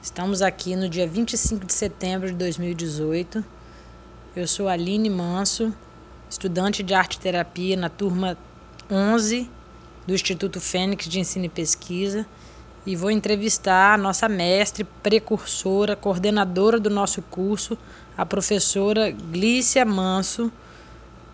Estamos 0.00 0.42
aqui 0.42 0.76
no 0.76 0.88
dia 0.88 1.08
25 1.08 1.66
de 1.66 1.72
setembro 1.72 2.28
de 2.28 2.34
2018. 2.36 3.44
Eu 4.34 4.46
sou 4.46 4.68
Aline 4.68 5.10
Manso, 5.10 5.74
estudante 6.30 6.84
de 6.84 6.94
arte 6.94 7.18
terapia 7.18 7.76
na 7.76 7.88
turma 7.88 8.38
11 8.88 9.50
do 10.06 10.14
Instituto 10.14 10.60
Fênix 10.60 11.08
de 11.08 11.18
Ensino 11.18 11.46
e 11.46 11.48
Pesquisa 11.48 12.24
e 12.86 12.94
vou 12.94 13.10
entrevistar 13.10 13.94
a 13.94 13.98
nossa 13.98 14.28
mestre, 14.28 14.84
precursora, 15.02 15.96
coordenadora 15.96 16.78
do 16.78 16.88
nosso 16.88 17.20
curso, 17.20 17.76
a 18.16 18.24
professora 18.24 19.10
Glícia 19.10 19.84
Manso, 19.84 20.50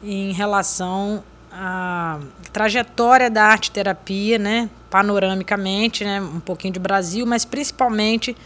em 0.03 0.33
relação 0.33 1.23
à 1.57 2.19
trajetória 2.53 3.31
da 3.31 3.45
arte 3.45 3.71
terapia, 3.71 4.39
né, 4.39 4.69
panoramicamente, 4.91 6.05
né, 6.05 6.21
um 6.21 6.41
pouquinho 6.41 6.75
de 6.75 6.81
Brasil, 6.81 7.25
mas 7.25 7.45
principalmente 7.45 8.37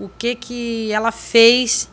o 0.00 0.08
que 0.08 0.34
que 0.34 0.90
ela 0.90 1.12
fez, 1.12 1.90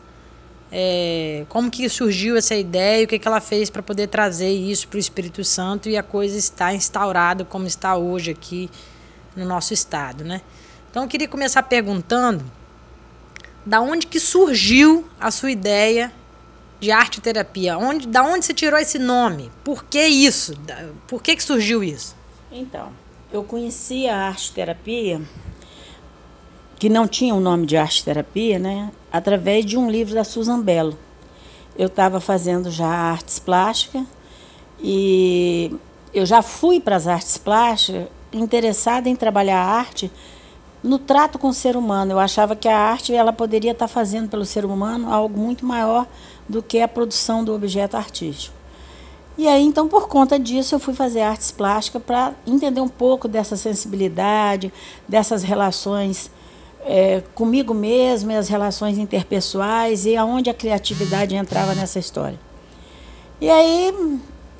é, 0.71 1.45
como 1.49 1.69
que 1.69 1.88
surgiu 1.89 2.38
essa 2.38 2.55
ideia, 2.55 3.03
o 3.03 3.07
que 3.07 3.19
que 3.19 3.27
ela 3.27 3.41
fez 3.41 3.69
para 3.69 3.83
poder 3.83 4.07
trazer 4.07 4.52
isso 4.52 4.88
para 4.88 4.97
o 4.97 4.99
Espírito 4.99 5.43
Santo 5.43 5.89
e 5.89 5.97
a 5.97 6.03
coisa 6.03 6.38
está 6.38 6.73
instaurada 6.73 7.43
como 7.43 7.67
está 7.67 7.97
hoje 7.97 8.31
aqui 8.31 8.69
no 9.35 9.45
nosso 9.45 9.73
estado, 9.73 10.23
né? 10.23 10.41
Então 10.89 11.03
eu 11.03 11.09
queria 11.09 11.27
começar 11.27 11.63
perguntando 11.63 12.45
da 13.66 13.81
onde 13.81 14.07
que 14.07 14.19
surgiu 14.19 15.07
a 15.19 15.30
sua 15.31 15.52
ideia 15.52 16.11
de 16.83 16.91
arte 16.91 17.21
terapia? 17.21 17.77
Onde, 17.77 18.07
da 18.07 18.23
onde 18.23 18.45
você 18.45 18.53
tirou 18.53 18.77
esse 18.77 18.99
nome? 18.99 19.49
Por 19.63 19.85
que 19.85 20.05
isso? 20.05 20.53
Por 21.07 21.23
que 21.23 21.35
que 21.35 21.41
surgiu 21.41 21.81
isso? 21.81 22.13
Então, 22.51 22.91
eu 23.31 23.43
conheci 23.43 24.07
a 24.07 24.27
arte 24.27 24.51
terapia 24.51 25.21
que 26.77 26.89
não 26.89 27.07
tinha 27.07 27.33
o 27.33 27.39
nome 27.39 27.65
de 27.65 27.77
arte 27.77 28.03
terapia, 28.03 28.59
né? 28.59 28.91
Através 29.09 29.65
de 29.65 29.77
um 29.77 29.89
livro 29.89 30.13
da 30.13 30.25
Susan 30.25 30.59
Bello. 30.59 30.97
Eu 31.77 31.88
estava 31.88 32.19
fazendo 32.19 32.69
já 32.69 32.88
artes 32.88 33.39
plásticas 33.39 34.03
e 34.77 35.73
eu 36.13 36.25
já 36.25 36.41
fui 36.41 36.81
para 36.81 36.97
as 36.97 37.08
artes 37.08 37.38
plásticas 37.38 38.08
interessada 38.33 39.08
em 39.08 39.15
trabalhar 39.15 39.58
a 39.58 39.65
arte 39.65 40.11
no 40.83 40.99
trato 40.99 41.39
com 41.39 41.47
o 41.47 41.53
ser 41.53 41.77
humano. 41.77 42.11
Eu 42.11 42.19
achava 42.19 42.58
que 42.58 42.67
a 42.67 42.77
arte 42.77 43.13
ela 43.13 43.31
poderia 43.31 43.71
estar 43.71 43.88
fazendo 43.88 44.27
pelo 44.27 44.45
ser 44.45 44.65
humano 44.65 45.11
algo 45.11 45.39
muito 45.39 45.65
maior 45.65 46.05
do 46.47 46.61
que 46.61 46.81
a 46.81 46.88
produção 46.88 47.44
do 47.44 47.53
objeto 47.53 47.95
artístico. 47.95 48.55
E 49.38 49.47
aí, 49.47 49.63
então, 49.63 49.88
por 49.88 50.08
conta 50.08 50.38
disso, 50.38 50.75
eu 50.75 50.80
fui 50.80 50.94
fazer 50.94 51.22
artes 51.22 51.52
plásticas 51.52 52.03
para 52.03 52.33
entender 52.45 52.81
um 52.81 52.88
pouco 52.88 53.27
dessa 53.27 53.58
sensibilidade, 53.58 54.71
dessas 55.08 55.41
relações 55.41 56.30
é, 56.86 57.23
comigo 57.33 57.73
mesma, 57.73 58.38
as 58.38 58.47
relações 58.47 58.97
interpessoais 58.97 60.05
e 60.05 60.16
aonde 60.16 60.49
a 60.49 60.53
criatividade 60.53 61.36
entrava 61.36 61.73
nessa 61.73 61.97
história. 61.97 62.39
E 63.41 63.49
aí 63.49 64.19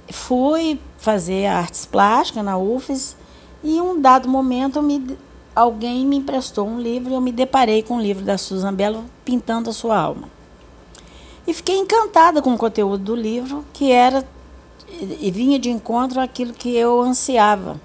fui 0.09 0.80
fazer 0.98 1.45
artes 1.45 1.86
plásticas 1.86 2.44
na 2.44 2.58
UFES 2.58 3.16
e 3.64 3.78
em 3.78 3.81
um 3.81 4.02
dado 4.02 4.28
momento 4.28 4.81
me, 4.81 5.17
alguém 5.56 6.06
me 6.06 6.17
emprestou 6.17 6.67
um 6.67 6.80
livro 6.80 7.11
e 7.11 7.14
eu 7.14 7.22
me 7.22 7.31
deparei 7.31 7.84
com 7.84 7.95
um 7.95 8.02
livro 8.02 8.26
da 8.26 8.38
Susan 8.38 8.73
Bello, 8.73 9.06
Pintando 9.23 9.70
a 9.70 9.73
Sua 9.73 9.98
Alma. 9.98 10.28
E 11.45 11.53
fiquei 11.53 11.77
encantada 11.77 12.41
com 12.41 12.53
o 12.53 12.58
conteúdo 12.58 13.03
do 13.03 13.16
livro, 13.16 13.66
que 13.73 13.91
era 13.91 14.25
e 15.19 15.31
vinha 15.31 15.58
de 15.58 15.69
encontro 15.69 16.22
àquilo 16.22 16.53
que 16.53 16.75
eu 16.75 17.02
ansiava 17.02 17.80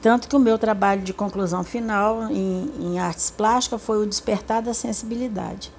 tanto 0.00 0.28
que 0.28 0.36
o 0.36 0.38
meu 0.38 0.58
trabalho 0.58 1.02
de 1.02 1.12
conclusão 1.12 1.62
final 1.62 2.30
em, 2.30 2.70
em 2.80 2.98
artes 2.98 3.30
plásticas 3.30 3.82
foi 3.82 4.02
o 4.02 4.06
despertar 4.06 4.62
da 4.62 4.72
sensibilidade. 4.72 5.70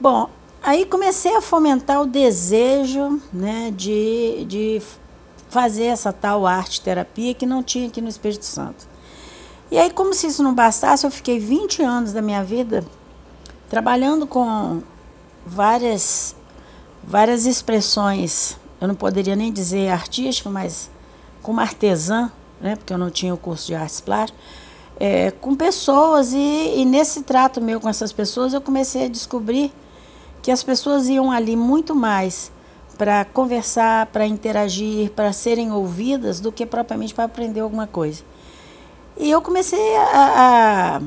Bom, 0.00 0.28
aí 0.62 0.84
comecei 0.84 1.36
a 1.36 1.40
fomentar 1.40 2.02
o 2.02 2.06
desejo 2.06 3.20
né, 3.32 3.72
de, 3.76 4.44
de 4.46 4.82
fazer 5.48 5.84
essa 5.84 6.12
tal 6.12 6.46
arte 6.46 6.80
terapia 6.80 7.32
que 7.32 7.46
não 7.46 7.62
tinha 7.62 7.86
aqui 7.86 8.00
no 8.00 8.08
Espírito 8.08 8.44
Santo. 8.44 8.88
E 9.70 9.78
aí, 9.78 9.90
como 9.90 10.14
se 10.14 10.26
isso 10.26 10.42
não 10.42 10.54
bastasse, 10.54 11.06
eu 11.06 11.10
fiquei 11.10 11.38
20 11.38 11.82
anos 11.82 12.12
da 12.12 12.22
minha 12.22 12.42
vida 12.42 12.84
trabalhando 13.68 14.26
com 14.26 14.82
várias, 15.48 16.36
várias 17.02 17.46
expressões, 17.46 18.56
eu 18.80 18.86
não 18.86 18.94
poderia 18.94 19.34
nem 19.34 19.52
dizer 19.52 19.90
artístico, 19.90 20.50
mas 20.50 20.90
como 21.42 21.60
artesã, 21.60 22.30
né, 22.60 22.76
porque 22.76 22.92
eu 22.92 22.98
não 22.98 23.10
tinha 23.10 23.32
o 23.32 23.38
curso 23.38 23.66
de 23.66 23.74
artes 23.74 24.00
plásticas, 24.00 24.40
é, 25.00 25.30
com 25.30 25.54
pessoas 25.54 26.32
e, 26.32 26.74
e 26.76 26.84
nesse 26.84 27.22
trato 27.22 27.60
meu 27.60 27.80
com 27.80 27.88
essas 27.88 28.12
pessoas 28.12 28.52
eu 28.52 28.60
comecei 28.60 29.04
a 29.04 29.08
descobrir 29.08 29.72
que 30.42 30.50
as 30.50 30.62
pessoas 30.62 31.08
iam 31.08 31.30
ali 31.30 31.56
muito 31.56 31.94
mais 31.94 32.50
para 32.96 33.24
conversar, 33.24 34.06
para 34.06 34.26
interagir, 34.26 35.10
para 35.12 35.32
serem 35.32 35.70
ouvidas, 35.70 36.40
do 36.40 36.50
que 36.50 36.66
propriamente 36.66 37.14
para 37.14 37.24
aprender 37.24 37.60
alguma 37.60 37.86
coisa. 37.86 38.24
E 39.16 39.30
eu 39.30 39.40
comecei 39.40 39.96
a, 39.96 40.96
a, 40.96 41.00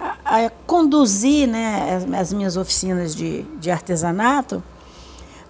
a 0.00 0.50
conduzir 0.66 1.48
né, 1.48 1.94
as, 1.94 2.20
as, 2.20 2.32
minhas 2.32 2.56
oficinas 2.56 3.14
de, 3.14 3.42
de 3.60 3.70
artesanato 3.70 4.62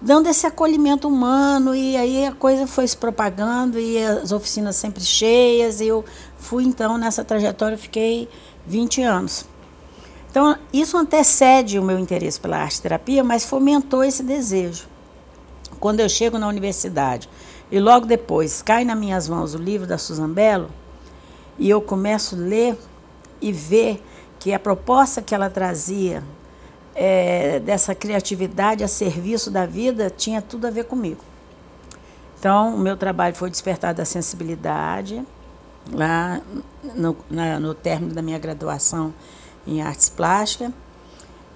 dando 0.01 0.27
esse 0.27 0.45
acolhimento 0.45 1.07
humano 1.07 1.73
e 1.73 1.97
aí 1.97 2.25
a 2.25 2.31
coisa 2.31 2.67
foi 2.67 2.87
se 2.87 2.95
propagando 2.95 3.79
e 3.79 3.97
as 4.03 4.31
oficinas 4.31 4.75
sempre 4.75 5.03
cheias 5.03 5.81
e 5.81 5.87
eu 5.87 6.05
fui 6.37 6.63
então 6.63 6.97
nessa 6.97 7.23
trajetória 7.23 7.77
fiquei 7.77 8.29
20 8.67 9.01
anos. 9.01 9.45
Então 10.29 10.57
isso 10.71 10.97
antecede 10.97 11.79
o 11.79 11.83
meu 11.83 11.97
interesse 11.97 12.39
pela 12.39 12.57
arte 12.57 12.81
terapia, 12.81 13.23
mas 13.23 13.45
fomentou 13.45 14.03
esse 14.03 14.21
desejo. 14.21 14.87
Quando 15.79 16.01
eu 16.01 16.09
chego 16.09 16.37
na 16.37 16.47
universidade 16.47 17.29
e 17.71 17.79
logo 17.79 18.05
depois 18.05 18.61
cai 18.61 18.85
nas 18.85 18.97
minhas 18.97 19.27
mãos 19.27 19.55
o 19.55 19.57
livro 19.57 19.87
da 19.87 19.97
Susan 19.97 20.29
Bello 20.29 20.69
e 21.57 21.69
eu 21.69 21.81
começo 21.81 22.35
a 22.35 22.37
ler 22.37 22.77
e 23.41 23.51
ver 23.51 24.03
que 24.45 24.53
a 24.53 24.59
proposta 24.59 25.23
que 25.23 25.33
ela 25.33 25.49
trazia 25.49 26.23
é, 26.93 27.59
dessa 27.61 27.95
criatividade 27.95 28.83
a 28.83 28.87
serviço 28.87 29.49
da 29.49 29.65
vida 29.65 30.07
tinha 30.15 30.39
tudo 30.39 30.67
a 30.67 30.69
ver 30.69 30.83
comigo. 30.83 31.19
Então, 32.37 32.75
o 32.75 32.77
meu 32.77 32.95
trabalho 32.95 33.33
foi 33.33 33.49
despertar 33.49 33.95
da 33.95 34.05
sensibilidade, 34.05 35.25
lá 35.91 36.39
no, 36.93 37.17
na, 37.27 37.59
no 37.59 37.73
término 37.73 38.13
da 38.13 38.21
minha 38.21 38.37
graduação 38.37 39.11
em 39.65 39.81
artes 39.81 40.09
plásticas. 40.09 40.71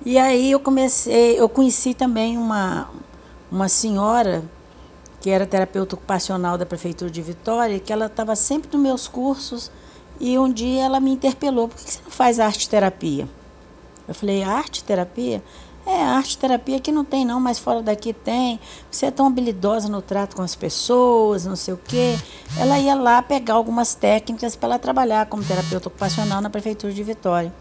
E 0.03 0.17
aí 0.17 0.49
eu 0.49 0.59
comecei, 0.59 1.39
eu 1.39 1.47
conheci 1.47 1.93
também 1.93 2.39
uma, 2.39 2.89
uma 3.51 3.69
senhora 3.69 4.43
que 5.21 5.29
era 5.29 5.45
terapeuta 5.45 5.93
ocupacional 5.93 6.57
da 6.57 6.65
prefeitura 6.65 7.11
de 7.11 7.21
Vitória, 7.21 7.79
que 7.79 7.93
ela 7.93 8.07
estava 8.07 8.35
sempre 8.35 8.67
nos 8.73 8.81
meus 8.81 9.07
cursos 9.07 9.71
e 10.19 10.37
um 10.37 10.51
dia 10.51 10.83
ela 10.83 10.99
me 10.99 11.11
interpelou, 11.11 11.67
por 11.67 11.77
que 11.77 11.91
você 11.91 11.99
não 12.03 12.11
faz 12.11 12.39
arte 12.39 12.67
terapia? 12.69 13.27
Eu 14.07 14.13
falei, 14.13 14.43
arte 14.43 14.83
terapia? 14.83 15.43
É, 15.85 16.03
arte 16.03 16.37
terapia 16.37 16.79
que 16.79 16.91
não 16.91 17.03
tem 17.03 17.25
não, 17.25 17.39
mas 17.39 17.57
fora 17.57 17.81
daqui 17.81 18.13
tem. 18.13 18.59
Você 18.91 19.07
é 19.07 19.11
tão 19.11 19.25
habilidosa 19.27 19.87
no 19.87 20.01
trato 20.01 20.35
com 20.35 20.41
as 20.41 20.55
pessoas, 20.55 21.45
não 21.45 21.55
sei 21.55 21.73
o 21.73 21.77
quê. 21.77 22.15
Ela 22.57 22.77
ia 22.77 22.95
lá 22.95 23.21
pegar 23.21 23.55
algumas 23.55 23.95
técnicas 23.95 24.55
para 24.55 24.69
ela 24.69 24.79
trabalhar 24.79 25.25
como 25.25 25.43
terapeuta 25.43 25.87
ocupacional 25.87 26.41
na 26.41 26.49
prefeitura 26.49 26.93
de 26.93 27.03
Vitória. 27.03 27.53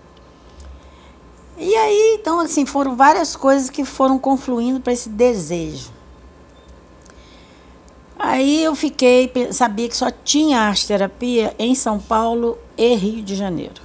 E 1.57 1.75
aí, 1.75 2.19
então, 2.21 2.39
assim, 2.41 2.67
foram 2.67 2.97
várias 2.97 3.35
coisas 3.35 3.71
que 3.71 3.85
foram 3.85 4.19
confluindo 4.19 4.81
para 4.81 4.93
esse 4.93 5.09
desejo. 5.09 5.91
Aí 8.19 8.65
eu 8.65 8.75
fiquei, 8.75 9.31
sabia 9.53 9.89
que 9.89 9.97
só 9.97 10.11
tinha 10.11 10.59
arte 10.59 10.89
terapia 10.89 11.55
em 11.57 11.73
São 11.75 12.01
Paulo 12.01 12.59
e 12.77 12.97
Rio 12.97 13.23
de 13.23 13.37
Janeiro. 13.37 13.81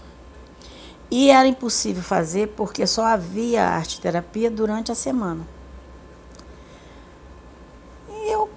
E 1.11 1.29
era 1.29 1.47
impossível 1.47 2.01
fazer 2.01 2.47
porque 2.57 2.87
só 2.87 3.05
havia 3.05 3.63
arte 3.63 4.01
terapia 4.01 4.49
durante 4.49 4.91
a 4.91 4.95
semana. 4.95 5.47
E 8.09 8.33
eu, 8.33 8.49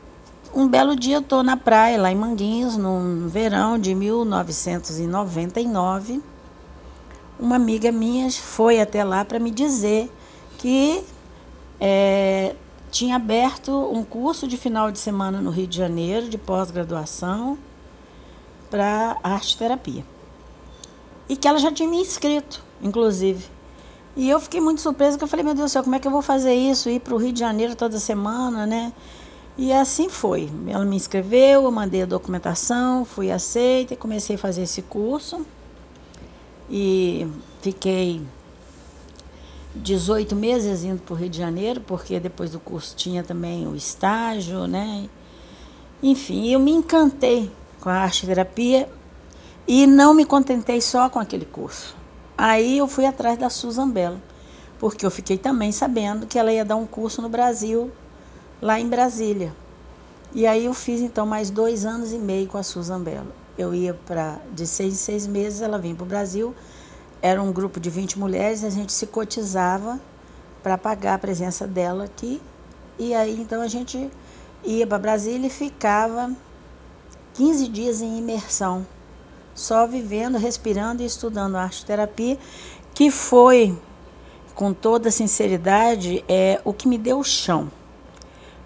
um 0.55 0.67
belo 0.67 0.97
dia, 0.97 1.19
estou 1.19 1.43
na 1.43 1.59
praia, 1.59 2.01
lá 2.01 2.11
em 2.11 2.17
Manguinhos, 2.17 2.79
no 2.79 3.29
verão 3.29 3.79
de 3.79 3.95
1999. 3.95 6.23
Uma 7.39 7.57
amiga 7.57 7.93
minha 7.93 8.31
foi 8.31 8.81
até 8.81 9.05
lá 9.05 9.27
para 9.27 9.39
me 9.39 9.51
dizer 9.51 10.11
que 10.57 11.05
é, 11.79 12.57
tinha 12.91 13.17
aberto 13.17 13.73
um 13.93 14.05
curso 14.05 14.47
de 14.47 14.57
final 14.57 14.91
de 14.91 14.99
semana 14.99 15.41
no 15.41 15.51
Rio 15.51 15.67
de 15.67 15.77
Janeiro, 15.77 16.29
de 16.29 16.39
pós-graduação, 16.39 17.59
para 18.71 19.17
arte 19.23 19.57
terapia 19.57 20.05
e 21.29 21.37
que 21.37 21.47
ela 21.47 21.59
já 21.59 21.73
tinha 21.73 21.89
me 21.89 22.01
inscrito, 22.01 22.63
inclusive. 22.83 23.45
E 24.17 24.31
eu 24.31 24.41
fiquei 24.41 24.61
muito 24.61 24.81
surpresa, 24.81 25.19
que 25.19 25.25
eu 25.25 25.29
falei, 25.29 25.45
meu 25.45 25.55
Deus 25.55 25.71
do 25.71 25.73
céu, 25.73 25.83
como 25.83 25.95
é 25.95 25.99
que 25.99 26.07
eu 26.07 26.13
vou 26.13 26.23
fazer 26.23 26.55
isso? 26.55 26.89
Ir 26.89 27.01
para 27.01 27.15
o 27.15 27.19
Rio 27.19 27.33
de 27.33 27.41
Janeiro 27.41 27.75
toda 27.77 27.99
semana, 27.99 28.67
né? 28.67 28.93
E 29.59 29.73
assim 29.73 30.09
foi. 30.09 30.49
Ela 30.69 30.85
me 30.85 30.97
inscreveu, 30.97 31.65
eu 31.65 31.71
mandei 31.71 32.03
a 32.03 32.07
documentação, 32.07 33.05
fui 33.05 33.31
aceita 33.31 33.95
e 33.95 33.97
comecei 33.97 34.37
a 34.37 34.39
fazer 34.39 34.63
esse 34.63 34.83
curso. 34.83 35.45
E 36.71 37.27
fiquei 37.61 38.23
18 39.83 40.35
meses 40.35 40.85
indo 40.85 41.01
para 41.03 41.15
o 41.15 41.17
Rio 41.17 41.29
de 41.29 41.39
Janeiro, 41.39 41.81
porque 41.81 42.19
depois 42.19 42.51
do 42.51 42.61
curso 42.61 42.97
tinha 42.97 43.23
também 43.23 43.67
o 43.67 43.77
estágio, 43.77 44.67
né? 44.67 45.09
Enfim, 46.03 46.49
eu 46.49 46.61
me 46.61 46.71
encantei 46.71 47.51
com 47.81 47.89
a 47.89 47.95
arte 47.95 48.27
terapia 48.27 48.89
e 49.67 49.87
não 49.87 50.15
me 50.15 50.25
contentei 50.25 50.81
só 50.81 51.09
com 51.09 51.19
aquele 51.19 51.45
curso. 51.45 51.97
Aí 52.37 52.79
eu 52.79 52.87
fui 52.87 53.07
atrás 53.07 53.39
da 53.39 53.49
Susan 53.49 53.89
Bell, 53.89 54.17
porque 54.79 55.07
eu 55.07 55.11
fiquei 55.11 55.39
também 55.39 55.73
sabendo 55.73 56.27
que 56.27 56.39
ela 56.39 56.53
ia 56.53 56.65
dar 56.65 56.77
um 56.77 56.87
curso 56.87 57.23
no 57.23 57.29
Brasil, 57.29 57.91
lá 58.61 58.79
em 58.79 58.89
Brasília. 58.89 59.55
E 60.35 60.47
aí 60.47 60.67
eu 60.67 60.75
fiz 60.75 61.01
então 61.01 61.25
mais 61.27 61.51
dois 61.51 61.87
anos 61.87 62.13
e 62.13 62.19
meio 62.19 62.47
com 62.47 62.59
a 62.59 62.63
Susan 62.63 63.01
Bell. 63.01 63.25
Eu 63.57 63.75
ia 63.75 63.95
para 63.95 64.39
de 64.53 64.67
seis 64.67 64.93
em 64.93 64.97
seis 64.97 65.27
meses, 65.27 65.63
ela 65.63 65.79
vinha 65.79 65.95
para 65.95 66.05
o 66.05 66.07
Brasil. 66.07 66.55
Era 67.27 67.43
um 67.43 67.51
grupo 67.51 67.81
de 67.81 67.91
20 67.91 68.21
mulheres, 68.21 68.63
a 68.63 68.71
gente 68.71 68.93
se 68.93 69.05
cotizava 69.05 69.99
para 70.63 70.79
pagar 70.79 71.15
a 71.15 71.19
presença 71.19 71.67
dela 71.67 72.05
aqui. 72.05 72.41
E 72.97 73.13
aí 73.13 73.41
então 73.41 73.63
a 73.63 73.67
gente 73.67 74.09
ia 74.63 74.87
para 74.87 74.97
Brasília 74.97 75.49
e 75.49 75.51
ficava 75.51 76.31
15 77.35 77.67
dias 77.67 78.01
em 78.01 78.17
imersão, 78.17 78.87
só 79.57 79.89
vivendo, 79.89 80.39
respirando 80.39 81.03
e 81.03 81.07
estudando 81.07 81.57
arte 81.57 81.85
terapia, 81.85 82.39
que 82.95 83.11
foi, 83.11 83.77
com 84.55 84.73
toda 84.73 85.11
sinceridade, 85.11 86.25
é 86.29 86.61
o 86.65 86.73
que 86.73 86.87
me 86.87 86.97
deu 86.97 87.19
o 87.19 87.25
chão, 87.25 87.69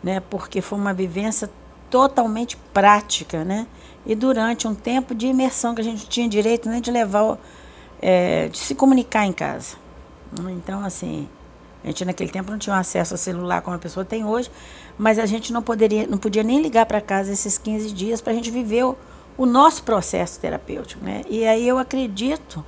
né? 0.05 0.21
Porque 0.21 0.61
foi 0.61 0.79
uma 0.79 0.93
vivência 0.93 1.49
totalmente 1.89 2.59
prática, 2.75 3.43
né? 3.43 3.67
E 4.05 4.15
durante 4.15 4.69
um 4.69 4.75
tempo 4.75 5.15
de 5.15 5.29
imersão 5.29 5.75
que 5.75 5.81
a 5.81 5.85
gente 5.85 6.07
tinha 6.07 6.29
direito 6.29 6.69
nem 6.69 6.83
de 6.83 6.91
levar, 6.91 7.39
é, 8.01 8.49
de 8.49 8.59
se 8.59 8.75
comunicar 8.75 9.27
em 9.27 9.33
casa. 9.33 9.77
Então, 10.51 10.85
assim, 10.85 11.29
a 11.83 11.89
gente 11.89 12.05
naquele 12.05 12.31
tempo 12.31 12.51
não 12.51 12.59
tinha 12.59 12.77
acesso 12.77 13.15
a 13.15 13.17
celular 13.17 13.63
como 13.63 13.77
a 13.77 13.79
pessoa 13.79 14.05
tem 14.05 14.25
hoje, 14.25 14.51
mas 14.99 15.19
a 15.19 15.27
gente 15.27 15.53
não 15.53 15.63
poderia, 15.63 16.07
não 16.07 16.19
podia 16.19 16.43
nem 16.43 16.61
ligar 16.61 16.87
para 16.87 17.01
casa 17.01 17.33
esses 17.33 17.59
15 17.59 17.93
dias 17.93 18.21
para 18.21 18.33
a 18.33 18.37
gente 18.37 18.51
viver 18.51 18.85
o, 18.85 18.97
o, 19.37 19.47
nosso 19.47 19.83
processo 19.83 20.39
terapêutico, 20.39 21.05
né? 21.05 21.23
E 21.29 21.47
aí 21.47 21.67
eu 21.67 21.79
acredito 21.79 22.65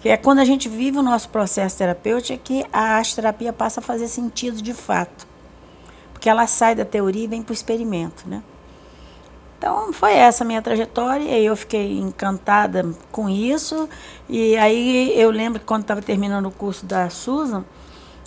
que 0.00 0.08
é 0.08 0.16
quando 0.16 0.38
a 0.38 0.44
gente 0.44 0.68
vive 0.68 0.98
o 0.98 1.02
nosso 1.02 1.28
processo 1.28 1.78
terapêutico 1.78 2.32
é 2.32 2.36
que 2.36 2.64
a 2.72 2.96
arte 2.96 3.16
terapia 3.16 3.52
passa 3.52 3.80
a 3.80 3.82
fazer 3.82 4.08
sentido 4.08 4.62
de 4.62 4.72
fato, 4.72 5.26
porque 6.12 6.28
ela 6.28 6.46
sai 6.46 6.74
da 6.74 6.84
teoria 6.84 7.24
e 7.24 7.28
vem 7.28 7.42
para 7.42 7.52
o 7.52 7.54
experimento, 7.54 8.28
né? 8.28 8.42
Então 9.64 9.94
foi 9.94 10.12
essa 10.12 10.44
a 10.44 10.46
minha 10.46 10.60
trajetória 10.60 11.38
e 11.38 11.46
eu 11.46 11.56
fiquei 11.56 11.98
encantada 11.98 12.86
com 13.10 13.30
isso. 13.30 13.88
E 14.28 14.54
aí 14.58 15.18
eu 15.18 15.30
lembro 15.30 15.58
que 15.58 15.64
quando 15.64 15.80
estava 15.80 16.02
terminando 16.02 16.44
o 16.44 16.50
curso 16.50 16.84
da 16.84 17.08
Susan, 17.08 17.64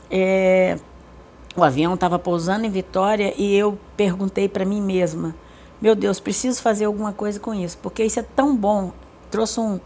é, 0.10 0.80
o 1.56 1.64
avião 1.64 1.94
estava 1.94 2.18
pousando 2.18 2.66
em 2.66 2.72
Vitória 2.72 3.36
e 3.38 3.56
eu 3.56 3.78
perguntei 3.96 4.50
para 4.50 4.66
mim 4.66 4.82
mesma: 4.82 5.36
meu 5.80 5.94
Deus, 5.94 6.20
preciso 6.20 6.60
fazer 6.60 6.86
alguma 6.86 7.14
coisa 7.14 7.40
com 7.40 7.54
isso, 7.54 7.78
porque 7.84 8.04
isso 8.04 8.20
é 8.20 8.24
tão 8.24 8.58
bom, 8.58 8.92
trouxe 9.30 9.60
um, 9.60 9.80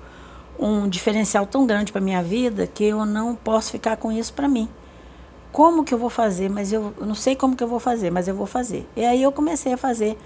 um 0.57 0.88
diferencial 0.88 1.45
tão 1.45 1.65
grande 1.68 1.92
para 1.92 2.00
minha 2.00 2.24
vida 2.24 2.65
que 2.65 2.86
eu 2.86 3.06
não 3.06 3.36
posso 3.36 3.71
ficar 3.71 3.97
com 3.97 4.09
isso 4.09 4.33
para 4.33 4.47
mim. 4.47 4.69
Como 5.51 5.83
que 5.83 5.94
eu 5.94 5.97
vou 5.97 6.09
fazer? 6.09 6.50
Mas 6.50 6.71
eu, 6.71 6.94
eu, 6.97 7.06
não 7.06 7.13
sei 7.13 7.36
como 7.36 7.57
que 7.57 7.63
eu 7.63 7.68
vou 7.68 7.77
fazer, 7.77 8.09
mas 8.09 8.30
eu 8.30 8.36
vou 8.36 8.47
fazer. 8.47 8.88
E 8.95 9.04
aí 9.04 9.21
eu 9.21 9.33
comecei 9.33 9.74
a 9.74 9.77
fazer 9.77 10.18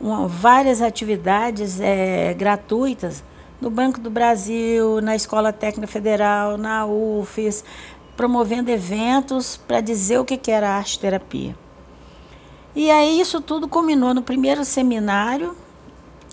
uma, 0.00 0.26
várias 0.26 0.80
atividades 0.80 1.80
é, 1.80 2.32
gratuitas 2.34 3.22
no 3.60 3.68
Banco 3.68 4.00
do 4.00 4.10
Brasil, 4.10 5.00
na 5.02 5.14
Escola 5.14 5.52
Técnica 5.52 5.86
Federal, 5.86 6.56
na 6.56 6.86
UFES, 6.86 7.62
promovendo 8.16 8.70
eventos 8.70 9.56
para 9.56 9.80
dizer 9.80 10.18
o 10.18 10.24
que 10.24 10.50
era 10.50 10.70
arte 10.70 10.98
terapia. 10.98 11.54
E 12.74 12.90
aí 12.90 13.20
isso 13.20 13.40
tudo 13.40 13.68
culminou 13.68 14.14
no 14.14 14.22
primeiro 14.22 14.64
seminário, 14.64 15.56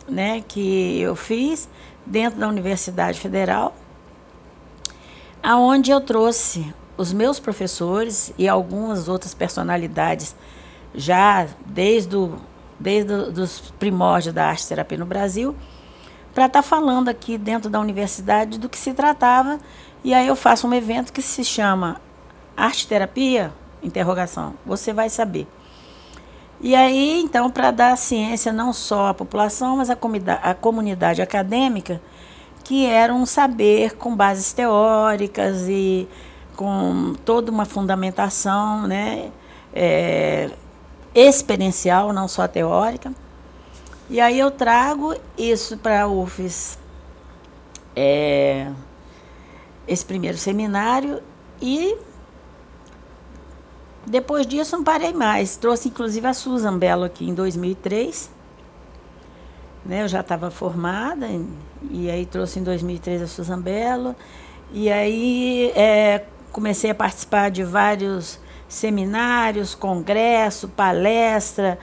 né, 0.07 0.43
que 0.47 1.01
eu 1.01 1.15
fiz 1.15 1.67
dentro 2.05 2.39
da 2.39 2.47
Universidade 2.47 3.19
Federal, 3.19 3.75
aonde 5.43 5.91
eu 5.91 5.99
trouxe 5.99 6.73
os 6.95 7.11
meus 7.11 7.39
professores 7.39 8.33
e 8.37 8.47
algumas 8.47 9.09
outras 9.09 9.33
personalidades 9.33 10.35
já 10.95 11.47
desde 11.65 12.15
o, 12.15 12.39
desde 12.79 13.13
os 13.13 13.73
primórdios 13.79 14.33
da 14.33 14.47
arte 14.47 14.67
terapia 14.67 14.97
no 14.97 15.05
Brasil, 15.05 15.55
para 16.33 16.45
estar 16.45 16.61
tá 16.61 16.67
falando 16.67 17.09
aqui 17.09 17.37
dentro 17.37 17.69
da 17.69 17.79
universidade 17.79 18.59
do 18.59 18.69
que 18.69 18.77
se 18.77 18.93
tratava 18.93 19.59
e 20.03 20.13
aí 20.13 20.27
eu 20.27 20.35
faço 20.35 20.67
um 20.67 20.73
evento 20.73 21.11
que 21.11 21.21
se 21.21 21.43
chama 21.43 21.99
Arte 22.55 22.87
Terapia? 22.87 23.53
Interrogação. 23.83 24.53
Você 24.65 24.93
vai 24.93 25.09
saber. 25.09 25.47
E 26.61 26.75
aí, 26.75 27.21
então, 27.21 27.51
para 27.51 27.71
dar 27.71 27.97
ciência 27.97 28.53
não 28.53 28.73
só 28.73 29.07
à 29.07 29.13
população, 29.13 29.77
mas 29.77 29.89
à 29.89 29.95
comunidade, 29.95 30.39
à 30.41 30.53
comunidade 30.53 31.21
acadêmica, 31.21 32.01
que 32.63 32.85
era 32.85 33.13
um 33.13 33.25
saber 33.25 33.95
com 33.95 34.15
bases 34.15 34.53
teóricas 34.53 35.67
e 35.67 36.07
com 36.55 37.13
toda 37.25 37.51
uma 37.51 37.65
fundamentação 37.65 38.87
né, 38.87 39.29
é, 39.73 40.49
experiencial, 41.17 42.13
não 42.13 42.27
só 42.27 42.47
teórica. 42.47 43.11
E 44.07 44.21
aí 44.21 44.37
eu 44.37 44.51
trago 44.51 45.15
isso 45.35 45.75
para 45.77 46.03
a 46.03 46.07
UFES. 46.07 46.77
É, 47.95 48.71
esse 49.87 50.05
primeiro 50.05 50.37
seminário 50.37 51.23
e 51.59 51.97
depois 54.05 54.45
disso 54.45 54.77
não 54.77 54.83
parei 54.83 55.11
mais. 55.11 55.57
Trouxe 55.57 55.89
inclusive 55.89 56.27
a 56.27 56.33
Susan 56.35 56.77
Belo 56.77 57.03
aqui 57.03 57.27
em 57.27 57.33
2003. 57.33 58.29
Né, 59.83 60.03
eu 60.03 60.07
já 60.07 60.19
estava 60.19 60.51
formada 60.51 61.27
e 61.89 62.11
aí 62.11 62.25
trouxe 62.25 62.59
em 62.59 62.63
2003 62.63 63.23
a 63.23 63.27
Susan 63.27 63.59
Belo. 63.59 64.15
E 64.71 64.91
aí 64.91 65.71
é, 65.75 66.25
comecei 66.51 66.91
a 66.91 66.95
participar 66.95 67.49
de 67.49 67.63
vários 67.63 68.39
seminários, 68.67 69.73
congresso, 69.73 70.67
palestra, 70.67 71.79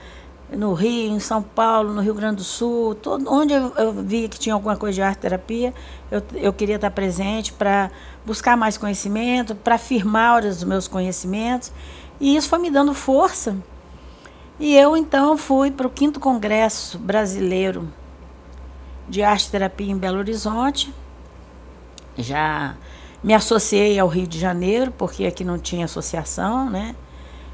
no 0.49 0.73
Rio, 0.73 1.11
em 1.11 1.19
São 1.19 1.41
Paulo, 1.41 1.93
no 1.93 2.01
Rio 2.01 2.13
Grande 2.13 2.37
do 2.37 2.43
Sul, 2.43 2.95
todo, 2.95 3.25
onde 3.31 3.53
eu, 3.53 3.73
eu 3.75 3.93
via 3.93 4.29
que 4.29 4.39
tinha 4.39 4.53
alguma 4.53 4.75
coisa 4.75 4.95
de 4.95 5.01
arte 5.01 5.19
terapia, 5.19 5.73
eu, 6.11 6.21
eu 6.35 6.53
queria 6.53 6.75
estar 6.75 6.91
presente 6.91 7.51
para 7.51 7.89
buscar 8.25 8.55
mais 8.55 8.77
conhecimento, 8.77 9.55
para 9.55 9.75
afirmar 9.75 10.43
os 10.43 10.63
meus 10.63 10.87
conhecimentos. 10.87 11.71
E 12.19 12.35
isso 12.35 12.47
foi 12.47 12.59
me 12.59 12.69
dando 12.69 12.93
força. 12.93 13.57
E 14.59 14.75
eu 14.75 14.95
então 14.95 15.37
fui 15.37 15.71
para 15.71 15.87
o 15.87 15.89
quinto 15.89 16.19
Congresso 16.19 16.97
Brasileiro 16.97 17.91
de 19.09 19.21
Arte 19.21 19.49
Terapia 19.49 19.91
em 19.91 19.97
Belo 19.97 20.19
Horizonte. 20.19 20.93
Já 22.17 22.75
me 23.25 23.33
associei 23.33 23.97
ao 23.97 24.07
Rio 24.07 24.27
de 24.27 24.37
Janeiro, 24.37 24.91
porque 24.91 25.25
aqui 25.25 25.43
não 25.43 25.57
tinha 25.57 25.85
associação, 25.85 26.69
né? 26.69 26.95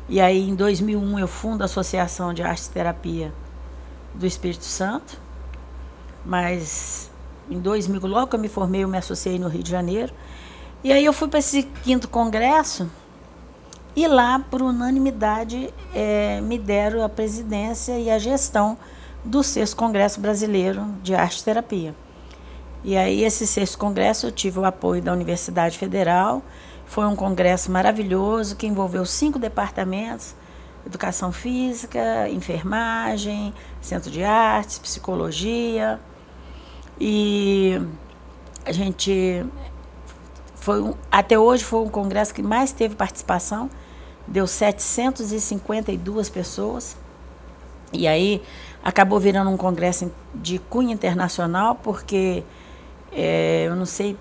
E 0.10 0.20
aí, 0.20 0.50
em 0.50 0.54
2001, 0.54 1.18
eu 1.18 1.30
fundo 1.30 1.62
a 1.62 1.66
Associação 1.66 2.34
de 2.34 2.44
Arte 2.44 2.66
e 2.66 2.72
Terapia 2.72 3.34
do 4.14 4.26
Espírito 4.26 4.66
Santo. 4.66 5.18
Mas 6.26 7.10
em 7.50 7.58
2000, 7.58 8.06
logo 8.06 8.28
que 8.28 8.36
eu 8.36 8.40
me 8.42 8.50
formei, 8.50 8.84
eu 8.84 8.90
me 8.90 8.98
associei 8.98 9.40
no 9.40 9.48
Rio 9.48 9.64
de 9.64 9.72
Janeiro. 9.72 10.12
E 10.84 10.92
aí 10.92 11.06
eu 11.06 11.14
fui 11.14 11.30
para 11.30 11.40
esse 11.40 11.64
quinto 11.64 12.10
congresso 12.10 12.92
e 13.96 14.06
lá, 14.10 14.40
por 14.40 14.62
unanimidade, 14.62 15.74
é, 15.96 16.42
me 16.42 16.60
deram 16.60 17.02
a 17.02 17.08
presidência 17.08 17.98
e 17.98 18.10
a 18.10 18.20
gestão 18.20 18.78
do 19.24 19.42
sexto 19.42 19.78
Congresso 19.78 20.20
Brasileiro 20.20 20.86
de 21.02 21.16
Arte 21.16 21.40
e 21.40 21.44
Terapia. 21.46 21.96
E 22.84 22.98
aí, 22.98 23.24
esse 23.24 23.46
sexto 23.46 23.78
congresso, 23.78 24.26
eu 24.28 24.32
tive 24.32 24.60
o 24.60 24.66
apoio 24.66 25.02
da 25.02 25.14
Universidade 25.14 25.78
Federal, 25.78 26.42
foi 26.86 27.06
um 27.06 27.16
congresso 27.16 27.72
maravilhoso 27.72 28.56
que 28.56 28.66
envolveu 28.66 29.06
cinco 29.06 29.38
departamentos: 29.38 30.36
educação 30.86 31.32
física, 31.32 32.28
enfermagem, 32.30 33.54
centro 33.80 34.10
de 34.10 34.24
artes, 34.24 34.80
psicologia. 34.80 36.00
E 37.00 37.80
a 38.66 38.72
gente 38.72 39.46
foi 40.56 40.82
um, 40.82 40.94
até 41.12 41.38
hoje 41.38 41.64
foi 41.64 41.80
um 41.80 41.90
congresso 41.90 42.34
que 42.34 42.44
mais 42.44 42.72
teve 42.72 42.96
participação, 42.96 43.70
deu 44.28 44.46
752 44.46 46.30
pessoas. 46.30 46.98
E 47.94 48.08
aí 48.08 48.42
acabou 48.84 49.20
virando 49.20 49.50
um 49.50 49.58
congresso 49.58 50.12
de 50.34 50.60
cunho 50.60 50.92
internacional, 50.92 51.76
porque 51.76 52.44
é, 53.12 53.66
eu 53.68 53.76
não 53.76 53.86
sei 53.86 54.18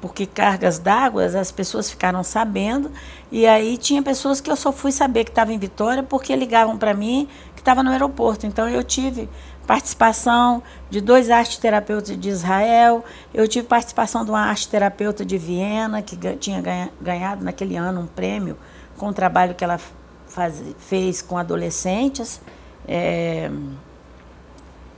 porque 0.00 0.24
cargas 0.24 0.78
d'água 0.78 1.26
as 1.26 1.52
pessoas 1.52 1.90
ficaram 1.90 2.22
sabendo 2.22 2.90
e 3.30 3.46
aí 3.46 3.76
tinha 3.76 4.02
pessoas 4.02 4.40
que 4.40 4.50
eu 4.50 4.56
só 4.56 4.72
fui 4.72 4.92
saber 4.92 5.24
que 5.24 5.30
estava 5.30 5.52
em 5.52 5.58
Vitória 5.58 6.02
porque 6.02 6.34
ligavam 6.34 6.78
para 6.78 6.94
mim 6.94 7.28
que 7.54 7.60
estava 7.60 7.82
no 7.82 7.90
aeroporto. 7.90 8.46
Então 8.46 8.68
eu 8.68 8.82
tive 8.82 9.28
participação 9.66 10.62
de 10.88 11.00
dois 11.00 11.30
arte-terapeutas 11.30 12.18
de 12.18 12.28
Israel, 12.28 13.04
eu 13.32 13.46
tive 13.46 13.66
participação 13.66 14.24
de 14.24 14.30
uma 14.30 14.40
arte-terapeuta 14.40 15.24
de 15.24 15.38
Viena, 15.38 16.02
que 16.02 16.16
tinha 16.36 16.60
ganhado 17.00 17.44
naquele 17.44 17.76
ano 17.76 18.00
um 18.00 18.06
prêmio 18.06 18.56
com 18.96 19.08
o 19.08 19.12
trabalho 19.12 19.54
que 19.54 19.62
ela 19.62 19.78
faz, 20.26 20.60
fez 20.78 21.22
com 21.22 21.38
adolescentes, 21.38 22.40
é, 22.88 23.50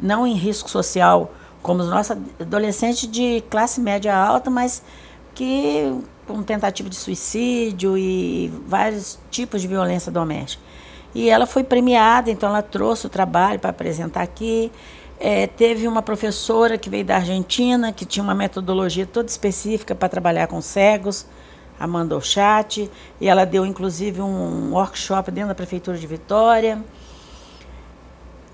não 0.01 0.27
em 0.27 0.35
risco 0.35 0.71
social 0.71 1.31
como 1.63 1.83
os 1.83 1.89
nossos 1.89 2.17
adolescentes 2.41 3.11
de 3.11 3.43
classe 3.49 3.81
média 3.81 4.15
alta, 4.17 4.51
mas 4.51 4.83
que 5.35 5.95
com 6.27 6.43
tentativa 6.43 6.89
de 6.89 6.97
suicídio 6.97 7.97
e 7.97 8.53
vários 8.67 9.19
tipos 9.31 9.61
de 9.61 9.69
violência 9.69 10.11
doméstica. 10.11 10.63
E 11.15 11.29
ela 11.29 11.47
foi 11.47 11.63
premiada, 11.63 12.31
então 12.31 12.49
ela 12.49 12.63
trouxe 12.63 13.07
o 13.07 13.09
trabalho 13.09 13.59
para 13.59 13.71
apresentar 13.71 14.23
aqui. 14.23 14.73
É, 15.21 15.47
teve 15.47 15.87
uma 15.87 16.03
professora 16.03 16.79
que 16.79 16.89
veio 16.89 17.05
da 17.05 17.17
Argentina, 17.17 17.93
que 17.93 18.05
tinha 18.05 18.23
uma 18.23 18.35
metodologia 18.35 19.07
toda 19.07 19.29
específica 19.29 19.95
para 19.95 20.09
trabalhar 20.09 20.47
com 20.47 20.61
cegos, 20.61 21.27
Amanda 21.79 22.17
Ochat, 22.17 22.91
e 23.21 23.29
ela 23.29 23.45
deu 23.45 23.67
inclusive 23.67 24.21
um 24.23 24.73
workshop 24.73 25.31
dentro 25.31 25.49
da 25.49 25.55
Prefeitura 25.55 25.99
de 25.99 26.07
Vitória. 26.07 26.83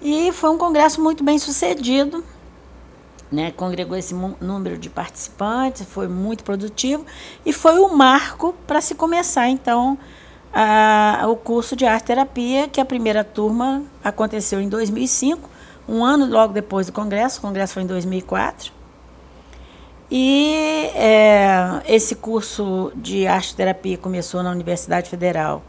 E 0.03 0.33
foi 0.33 0.51
um 0.51 0.59
congresso 0.59 1.01
muito 1.01 1.25
bem 1.25 1.39
sucedido, 1.39 2.25
né? 3.31 3.53
congregou 3.53 3.97
esse 3.97 4.15
número 4.15 4.79
de 4.79 4.89
participantes, 4.91 5.87
foi 5.87 6.09
muito 6.09 6.45
produtivo 6.45 7.05
e 7.45 7.53
foi 7.53 7.79
o 7.79 7.95
marco 7.95 8.55
para 8.67 8.81
se 8.81 8.95
começar 8.95 9.49
então 9.49 9.99
a, 10.53 11.25
o 11.29 11.37
curso 11.37 11.77
de 11.77 11.87
arte 11.87 12.05
terapia, 12.05 12.69
que 12.69 12.81
a 12.81 12.85
primeira 12.85 13.23
turma 13.23 13.83
aconteceu 14.03 14.61
em 14.61 14.69
2005, 14.69 15.49
um 15.89 16.05
ano 16.05 16.27
logo 16.27 16.53
depois 16.53 16.87
do 16.87 16.93
congresso, 16.93 17.39
o 17.39 17.43
congresso 17.43 17.75
foi 17.75 17.83
em 17.83 17.87
2004. 17.87 18.73
E 20.11 20.91
é, 20.95 21.83
esse 21.87 22.15
curso 22.15 22.91
de 22.97 23.27
arte 23.27 23.55
terapia 23.55 23.99
começou 23.99 24.43
na 24.43 24.51
Universidade 24.51 25.11
Federal. 25.11 25.63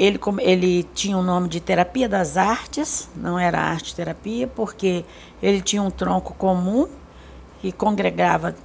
Ele, 0.00 0.18
ele 0.38 0.82
tinha 0.94 1.18
o 1.18 1.22
nome 1.22 1.46
de 1.46 1.60
Terapia 1.60 2.08
das 2.08 2.38
Artes, 2.38 3.06
não 3.14 3.38
era 3.38 3.60
arte 3.60 3.94
terapia, 3.94 4.46
porque 4.46 5.04
ele 5.42 5.60
tinha 5.60 5.82
um 5.82 5.90
tronco 5.90 6.32
comum 6.32 6.88
que 7.60 7.70
congregava 7.70 8.56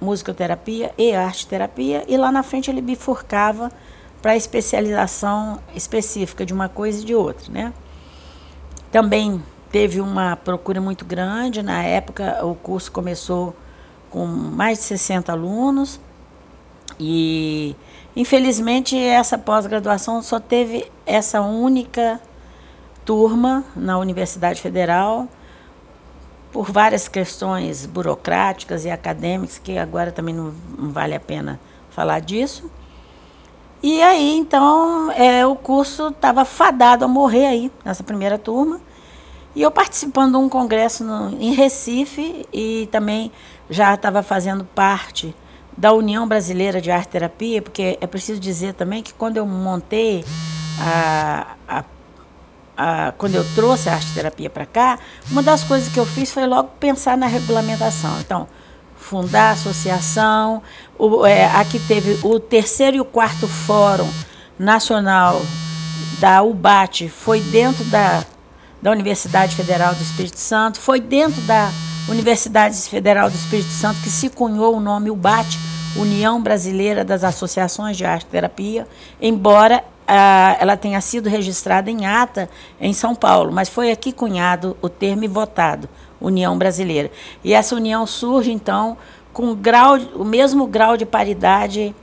musicoterapia 0.00 0.92
e 0.98 1.14
arte 1.14 1.46
terapia, 1.46 2.04
e 2.08 2.16
lá 2.16 2.32
na 2.32 2.42
frente 2.42 2.68
ele 2.68 2.80
bifurcava 2.80 3.70
para 4.20 4.34
especialização 4.34 5.60
específica 5.76 6.44
de 6.44 6.52
uma 6.52 6.68
coisa 6.68 7.00
e 7.00 7.04
de 7.04 7.14
outra, 7.14 7.52
né? 7.52 7.72
Também 8.90 9.40
teve 9.70 10.00
uma 10.00 10.34
procura 10.34 10.80
muito 10.80 11.04
grande, 11.04 11.62
na 11.62 11.84
época 11.84 12.44
o 12.44 12.56
curso 12.56 12.90
começou 12.90 13.54
com 14.10 14.26
mais 14.26 14.78
de 14.78 14.84
60 14.86 15.30
alunos 15.30 16.00
e 17.00 17.74
infelizmente 18.14 18.96
essa 18.96 19.38
pós-graduação 19.38 20.22
só 20.22 20.38
teve 20.38 20.90
essa 21.06 21.40
única 21.40 22.20
turma 23.06 23.64
na 23.74 23.98
Universidade 23.98 24.60
Federal 24.60 25.26
por 26.52 26.70
várias 26.70 27.08
questões 27.08 27.86
burocráticas 27.86 28.84
e 28.84 28.90
acadêmicas, 28.90 29.58
que 29.58 29.78
agora 29.78 30.12
também 30.12 30.34
não, 30.34 30.52
vale 30.90 31.14
a 31.14 31.20
pena 31.20 31.58
falar 31.90 32.20
disso. 32.20 32.70
E 33.82 34.02
aí, 34.02 34.36
então, 34.36 35.10
é, 35.12 35.46
o 35.46 35.56
curso 35.56 36.08
estava 36.08 36.44
fadado 36.44 37.04
a 37.04 37.08
morrer 37.08 37.46
aí, 37.46 37.72
nessa 37.82 38.02
primeira 38.02 38.36
turma. 38.36 38.80
E 39.54 39.62
eu 39.62 39.70
participando 39.70 40.32
de 40.32 40.38
um 40.38 40.48
congresso 40.48 41.02
no, 41.02 41.30
em 41.40 41.54
Recife 41.54 42.46
e 42.52 42.88
também 42.92 43.32
já 43.70 43.94
estava 43.94 44.22
fazendo 44.22 44.64
parte 44.64 45.34
da 45.76 45.92
União 45.92 46.26
Brasileira 46.26 46.80
de 46.80 46.90
Arte 46.90 47.08
Terapia, 47.08 47.62
porque 47.62 47.98
é 48.00 48.06
preciso 48.06 48.40
dizer 48.40 48.74
também 48.74 49.02
que 49.02 49.14
quando 49.14 49.36
eu 49.36 49.46
montei 49.46 50.24
a, 50.78 51.56
a 51.68 51.84
a, 52.80 53.12
quando 53.18 53.34
eu 53.34 53.44
trouxe 53.54 53.90
a 53.90 53.94
arte 53.94 54.10
terapia 54.14 54.48
para 54.48 54.64
cá, 54.64 54.98
uma 55.30 55.42
das 55.42 55.62
coisas 55.62 55.92
que 55.92 56.00
eu 56.00 56.06
fiz 56.06 56.32
foi 56.32 56.46
logo 56.46 56.70
pensar 56.80 57.14
na 57.14 57.26
regulamentação. 57.26 58.18
Então, 58.20 58.48
fundar 58.96 59.50
a 59.50 59.52
associação. 59.52 60.62
O, 60.98 61.26
é, 61.26 61.44
aqui 61.44 61.78
teve 61.78 62.18
o 62.26 62.40
terceiro 62.40 62.96
e 62.96 63.00
o 63.00 63.04
quarto 63.04 63.46
fórum 63.46 64.08
nacional 64.58 65.42
da 66.18 66.42
UBAT, 66.42 67.08
foi 67.08 67.40
dentro 67.40 67.84
da, 67.84 68.24
da 68.80 68.90
Universidade 68.90 69.54
Federal 69.54 69.94
do 69.94 70.02
Espírito 70.02 70.38
Santo, 70.38 70.80
foi 70.80 71.00
dentro 71.00 71.40
da 71.42 71.70
Universidade 72.08 72.76
Federal 72.88 73.30
do 73.30 73.36
Espírito 73.36 73.70
Santo 73.70 74.00
que 74.00 74.10
se 74.10 74.28
cunhou 74.28 74.76
o 74.76 74.80
nome 74.80 75.10
UBAT, 75.10 75.58
União 75.96 76.42
Brasileira 76.42 77.04
das 77.04 77.22
Associações 77.22 77.96
de 77.96 78.04
Arte 78.04 78.26
Terapia, 78.26 78.86
embora 79.20 79.84
ah, 80.06 80.56
ela 80.58 80.76
tenha 80.76 81.00
sido 81.00 81.28
registrada 81.28 81.90
em 81.90 82.06
ata 82.06 82.48
em 82.80 82.92
São 82.92 83.14
Paulo, 83.14 83.52
mas 83.52 83.68
foi 83.68 83.92
aqui 83.92 84.12
cunhado 84.12 84.76
o 84.82 84.88
termo 84.88 85.24
e 85.24 85.28
votado, 85.28 85.88
União 86.20 86.58
Brasileira. 86.58 87.10
E 87.44 87.52
essa 87.52 87.76
união 87.76 88.06
surge, 88.06 88.50
então, 88.50 88.96
com 89.32 89.54
grau, 89.54 89.96
o 90.16 90.24
mesmo 90.24 90.66
grau 90.66 90.96
de 90.96 91.06
paridade 91.06 91.94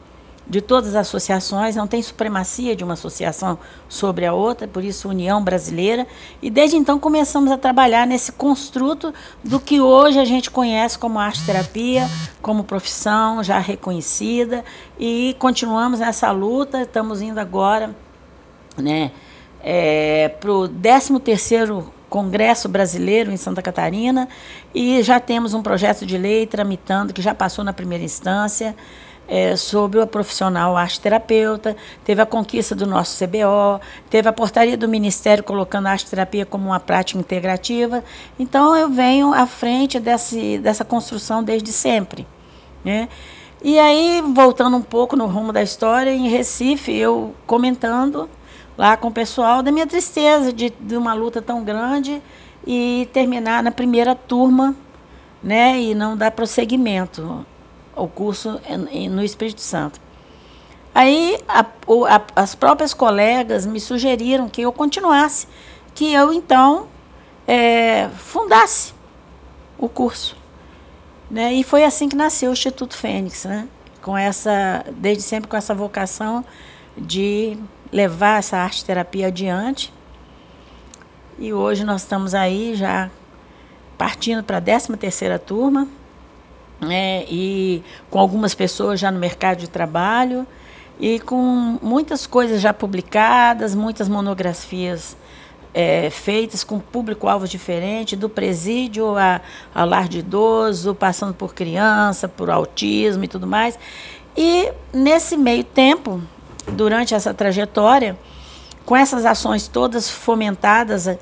de 0.49 0.61
todas 0.61 0.89
as 0.89 1.07
associações, 1.07 1.75
não 1.75 1.87
tem 1.87 2.01
supremacia 2.01 2.75
de 2.75 2.83
uma 2.83 2.93
associação 2.93 3.59
sobre 3.89 4.25
a 4.25 4.33
outra, 4.33 4.67
por 4.67 4.83
isso 4.83 5.09
União 5.09 5.43
Brasileira. 5.43 6.07
E 6.41 6.49
desde 6.49 6.77
então 6.77 6.99
começamos 6.99 7.51
a 7.51 7.57
trabalhar 7.57 8.07
nesse 8.07 8.31
construto 8.31 9.13
do 9.43 9.59
que 9.59 9.81
hoje 9.81 10.19
a 10.19 10.25
gente 10.25 10.49
conhece 10.49 10.97
como 10.97 11.19
arte 11.19 11.45
terapia, 11.45 12.09
como 12.41 12.63
profissão 12.63 13.43
já 13.43 13.59
reconhecida, 13.59 14.63
e 14.97 15.35
continuamos 15.37 15.99
nessa 15.99 16.31
luta. 16.31 16.81
Estamos 16.81 17.21
indo 17.21 17.39
agora 17.39 17.93
né, 18.77 19.11
é, 19.61 20.29
para 20.29 20.51
o 20.51 20.69
13º 20.69 21.83
Congresso 22.09 22.69
Brasileiro 22.69 23.31
em 23.31 23.37
Santa 23.37 23.61
Catarina 23.61 24.29
e 24.73 25.03
já 25.03 25.19
temos 25.19 25.53
um 25.53 25.61
projeto 25.61 26.05
de 26.05 26.17
lei 26.17 26.47
tramitando 26.47 27.13
que 27.13 27.21
já 27.21 27.35
passou 27.35 27.65
na 27.65 27.73
primeira 27.73 28.03
instância, 28.03 28.75
é, 29.27 29.55
sobre 29.55 29.99
o 29.99 30.07
profissional 30.07 30.77
arte 30.77 31.01
terapeuta, 31.01 31.75
teve 32.03 32.21
a 32.21 32.25
conquista 32.25 32.73
do 32.73 32.87
nosso 32.87 33.23
CBO, 33.23 33.81
teve 34.09 34.29
a 34.29 34.33
portaria 34.33 34.77
do 34.77 34.87
Ministério 34.87 35.43
colocando 35.43 35.87
a 35.87 35.91
arte 35.91 36.05
terapia 36.05 36.45
como 36.45 36.67
uma 36.67 36.79
prática 36.79 37.19
integrativa. 37.19 38.03
Então 38.39 38.75
eu 38.75 38.89
venho 38.89 39.33
à 39.33 39.45
frente 39.45 39.99
desse, 39.99 40.57
dessa 40.59 40.85
construção 40.85 41.43
desde 41.43 41.71
sempre. 41.71 42.25
Né? 42.83 43.09
E 43.61 43.77
aí, 43.79 44.23
voltando 44.33 44.77
um 44.77 44.81
pouco 44.81 45.15
no 45.15 45.25
rumo 45.25 45.51
da 45.51 45.61
história, 45.61 46.11
em 46.11 46.29
Recife, 46.29 46.95
eu 46.95 47.33
comentando 47.45 48.29
lá 48.77 48.95
com 48.95 49.07
o 49.07 49.11
pessoal 49.11 49.63
da 49.63 49.71
minha 49.71 49.87
tristeza 49.87 50.53
de, 50.53 50.69
de 50.79 50.95
uma 50.95 51.13
luta 51.13 51.41
tão 51.41 51.63
grande 51.63 52.21
e 52.65 53.09
terminar 53.11 53.63
na 53.63 53.71
primeira 53.71 54.13
turma 54.13 54.75
né, 55.41 55.79
e 55.81 55.95
não 55.95 56.15
dar 56.15 56.31
prosseguimento 56.31 57.45
o 57.97 58.07
curso 58.07 58.59
no 59.11 59.23
Espírito 59.23 59.61
Santo. 59.61 59.99
Aí 60.93 61.39
a, 61.47 61.59
a, 61.61 62.21
as 62.35 62.55
próprias 62.55 62.93
colegas 62.93 63.65
me 63.65 63.79
sugeriram 63.79 64.49
que 64.49 64.61
eu 64.61 64.71
continuasse, 64.71 65.47
que 65.93 66.13
eu 66.13 66.31
então 66.33 66.87
é, 67.47 68.09
fundasse 68.09 68.93
o 69.77 69.87
curso. 69.87 70.35
Né? 71.29 71.53
E 71.53 71.63
foi 71.63 71.83
assim 71.83 72.07
que 72.07 72.15
nasceu 72.15 72.49
o 72.49 72.53
Instituto 72.53 72.95
Fênix, 72.95 73.45
né? 73.45 73.67
com 74.01 74.17
essa, 74.17 74.85
desde 74.93 75.21
sempre 75.21 75.49
com 75.49 75.57
essa 75.57 75.75
vocação 75.75 76.43
de 76.97 77.57
levar 77.91 78.39
essa 78.39 78.57
arte 78.57 78.83
terapia 78.85 79.27
adiante. 79.27 79.93
E 81.37 81.53
hoje 81.53 81.83
nós 81.83 82.01
estamos 82.01 82.33
aí 82.33 82.73
já 82.73 83.11
partindo 83.97 84.43
para 84.43 84.57
a 84.57 84.61
13 84.61 84.95
terceira 84.97 85.37
turma 85.37 85.87
né, 86.79 87.23
e 87.27 87.83
com 88.09 88.19
algumas 88.19 88.53
pessoas 88.53 88.99
já 88.99 89.11
no 89.11 89.19
mercado 89.19 89.57
de 89.57 89.67
trabalho 89.67 90.45
e 90.99 91.19
com 91.19 91.77
muitas 91.81 92.25
coisas 92.25 92.61
já 92.61 92.73
publicadas, 92.73 93.75
muitas 93.75 94.09
monografias 94.09 95.15
é, 95.73 96.09
feitas 96.09 96.63
com 96.63 96.79
público-alvo 96.79 97.47
diferente, 97.47 98.15
do 98.15 98.27
presídio 98.27 99.15
a, 99.15 99.41
a 99.75 99.83
lar 99.83 100.07
de 100.07 100.19
idoso, 100.19 100.95
passando 100.95 101.33
por 101.33 101.53
criança, 101.53 102.27
por 102.27 102.49
autismo 102.49 103.23
e 103.23 103.27
tudo 103.27 103.45
mais. 103.45 103.77
E 104.35 104.71
nesse 104.91 105.37
meio 105.37 105.63
tempo, 105.63 106.21
durante 106.67 107.13
essa 107.13 107.33
trajetória, 107.33 108.17
com 108.85 108.95
essas 108.95 109.25
ações 109.25 109.67
todas 109.67 110.09
fomentadas, 110.09 111.07
é, 111.07 111.19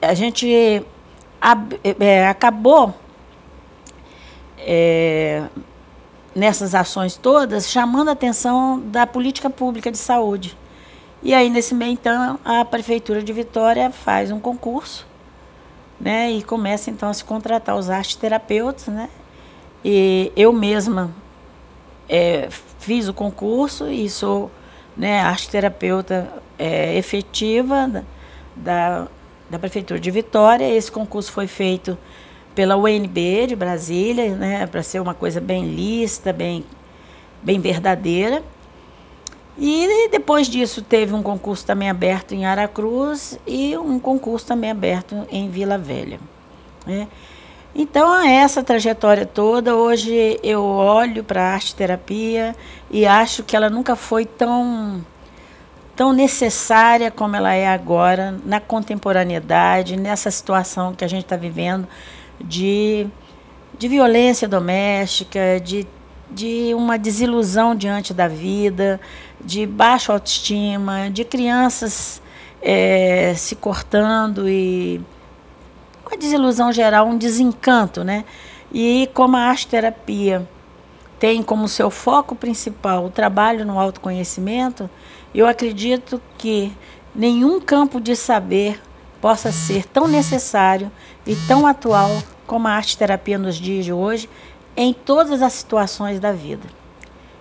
a, 0.00 0.08
a, 0.08 0.14
gente 0.14 0.82
é, 2.00 2.26
acabou 2.26 2.94
é, 4.64 5.44
nessas 6.34 6.74
ações 6.74 7.16
todas, 7.16 7.70
chamando 7.70 8.08
a 8.08 8.12
atenção 8.12 8.80
da 8.80 9.06
política 9.06 9.50
pública 9.50 9.90
de 9.90 9.98
saúde. 9.98 10.56
E 11.22 11.32
aí, 11.34 11.48
nesse 11.48 11.74
meio, 11.74 11.92
então, 11.92 12.38
a 12.44 12.64
Prefeitura 12.64 13.22
de 13.22 13.32
Vitória 13.32 13.90
faz 13.90 14.30
um 14.30 14.40
concurso 14.40 15.06
né? 16.02 16.32
E 16.32 16.42
começa 16.42 16.90
então 16.90 17.08
a 17.08 17.14
se 17.14 17.24
contratar 17.24 17.76
os 17.76 17.88
arteterapeutas, 17.88 18.88
né? 18.88 19.08
E 19.84 20.32
eu 20.36 20.52
mesma 20.52 21.12
é, 22.08 22.48
fiz 22.80 23.08
o 23.08 23.14
concurso 23.14 23.88
e 23.88 24.10
sou 24.10 24.50
né, 24.96 25.20
arteterapeuta 25.20 26.28
é, 26.58 26.96
efetiva 26.96 27.88
da, 27.88 28.02
da, 28.56 29.08
da 29.48 29.58
Prefeitura 29.60 30.00
de 30.00 30.10
Vitória. 30.10 30.68
Esse 30.68 30.90
concurso 30.90 31.30
foi 31.30 31.46
feito 31.46 31.96
pela 32.54 32.76
UNB 32.76 33.46
de 33.48 33.56
Brasília, 33.56 34.34
né, 34.34 34.66
para 34.66 34.82
ser 34.82 35.00
uma 35.00 35.14
coisa 35.14 35.40
bem 35.40 35.64
lista, 35.64 36.32
bem, 36.32 36.64
bem 37.42 37.60
verdadeira. 37.60 38.42
E 39.58 40.08
depois 40.10 40.48
disso 40.48 40.82
teve 40.82 41.14
um 41.14 41.22
concurso 41.22 41.64
também 41.66 41.90
aberto 41.90 42.32
em 42.32 42.46
Aracruz 42.46 43.38
e 43.46 43.76
um 43.76 43.98
concurso 43.98 44.46
também 44.46 44.70
aberto 44.70 45.26
em 45.30 45.50
Vila 45.50 45.76
Velha. 45.76 46.18
Né? 46.86 47.06
Então, 47.74 48.14
essa 48.22 48.62
trajetória 48.62 49.24
toda, 49.24 49.74
hoje 49.74 50.38
eu 50.42 50.62
olho 50.62 51.24
para 51.24 51.42
a 51.42 51.54
arte 51.54 51.74
terapia 51.74 52.54
e 52.90 53.06
acho 53.06 53.42
que 53.42 53.56
ela 53.56 53.70
nunca 53.70 53.96
foi 53.96 54.26
tão, 54.26 55.02
tão 55.96 56.12
necessária 56.12 57.10
como 57.10 57.34
ela 57.34 57.54
é 57.54 57.66
agora, 57.66 58.34
na 58.44 58.60
contemporaneidade, 58.60 59.96
nessa 59.96 60.30
situação 60.30 60.94
que 60.94 61.04
a 61.04 61.08
gente 61.08 61.24
está 61.24 61.36
vivendo 61.36 61.88
de, 62.42 63.06
de 63.78 63.88
violência 63.88 64.48
doméstica, 64.48 65.60
de, 65.62 65.86
de 66.30 66.74
uma 66.74 66.98
desilusão 66.98 67.74
diante 67.74 68.12
da 68.12 68.28
vida, 68.28 69.00
de 69.40 69.66
baixa 69.66 70.12
autoestima, 70.12 71.10
de 71.10 71.24
crianças 71.24 72.22
é, 72.60 73.34
se 73.34 73.56
cortando 73.56 74.48
e 74.48 75.00
uma 76.06 76.16
desilusão 76.16 76.72
geral, 76.72 77.06
um 77.06 77.16
desencanto, 77.16 78.04
né? 78.04 78.24
E 78.72 79.08
como 79.14 79.36
a 79.36 79.40
arte 79.40 79.66
terapia 79.66 80.48
tem 81.18 81.42
como 81.42 81.68
seu 81.68 81.90
foco 81.90 82.34
principal 82.34 83.04
o 83.04 83.10
trabalho 83.10 83.64
no 83.64 83.78
autoconhecimento, 83.78 84.88
eu 85.34 85.46
acredito 85.46 86.20
que 86.36 86.72
nenhum 87.14 87.60
campo 87.60 88.00
de 88.00 88.16
saber 88.16 88.80
possa 89.20 89.52
ser 89.52 89.86
tão 89.86 90.08
necessário 90.08 90.90
e 91.26 91.36
tão 91.46 91.66
atual 91.66 92.10
como 92.46 92.68
a 92.68 92.72
arte 92.72 92.96
terapia 92.96 93.38
nos 93.38 93.56
dias 93.56 93.84
de 93.84 93.92
hoje, 93.92 94.28
em 94.76 94.92
todas 94.92 95.42
as 95.42 95.52
situações 95.52 96.18
da 96.18 96.32
vida. 96.32 96.66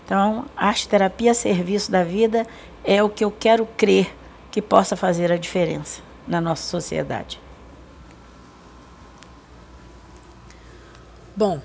Então, 0.05 0.46
arte 0.55 0.88
terapia 0.88 1.31
a 1.31 1.34
serviço 1.34 1.91
da 1.91 2.03
vida 2.03 2.46
é 2.84 3.01
o 3.01 3.10
que 3.10 3.24
eu 3.24 3.31
quero 3.31 3.65
crer 3.65 4.13
que 4.51 4.62
possa 4.62 4.96
fazer 4.96 5.31
a 5.31 5.38
diferença 5.38 6.01
na 6.27 6.41
nossa 6.41 6.63
sociedade. 6.63 7.39
Bom, 11.36 11.62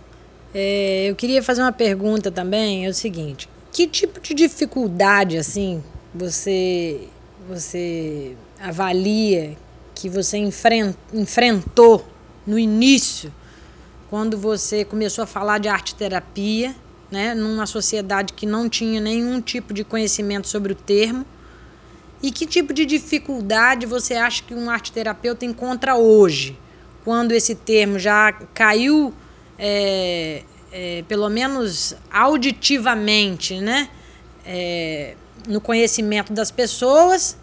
é, 0.55 1.07
eu 1.11 1.17
queria 1.17 1.43
fazer 1.43 1.63
uma 1.63 1.73
pergunta 1.73 2.31
também, 2.31 2.87
é 2.87 2.89
o 2.89 2.95
seguinte, 2.95 3.49
que 3.73 3.87
tipo 3.87 4.21
de 4.21 4.33
dificuldade, 4.33 5.37
assim, 5.37 5.83
você, 6.15 7.09
você 7.49 8.37
avalia 8.61 9.57
que 9.95 10.09
você 10.09 10.39
enfrent, 10.39 10.95
enfrentou 11.13 12.07
no 12.47 12.59
início, 12.59 13.33
quando 14.09 14.39
você 14.39 14.85
começou 14.85 15.25
a 15.25 15.27
falar 15.27 15.59
de 15.59 15.69
arte 15.69 15.95
terapia, 15.95 16.75
né, 17.11 17.35
numa 17.35 17.67
sociedade 17.67 18.33
que 18.33 18.47
não 18.47 18.69
tinha 18.69 19.01
nenhum 19.01 19.41
tipo 19.41 19.75
de 19.75 19.85
conhecimento 19.85 20.49
sobre 20.49 20.73
o 20.73 20.77
termo, 20.77 21.27
e 22.23 22.31
que 22.31 22.47
tipo 22.47 22.73
de 22.73 22.87
dificuldade 22.87 23.85
você 23.87 24.15
acha 24.15 24.43
que 24.43 24.55
um 24.55 24.71
arte 24.71 24.93
terapeuta 24.93 25.45
encontra 25.45 25.97
hoje, 25.97 26.59
quando 27.05 27.33
esse 27.33 27.55
termo 27.55 27.99
já 27.99 28.33
caiu 28.33 29.15
é, 29.59 30.43
é, 30.73 31.05
pelo 31.09 31.29
menos 31.29 31.95
auditivamente, 32.11 33.61
né? 33.61 33.89
É, 34.45 35.15
no 35.49 35.61
conhecimento 35.61 36.33
das 36.33 36.51
pessoas, 36.51 37.37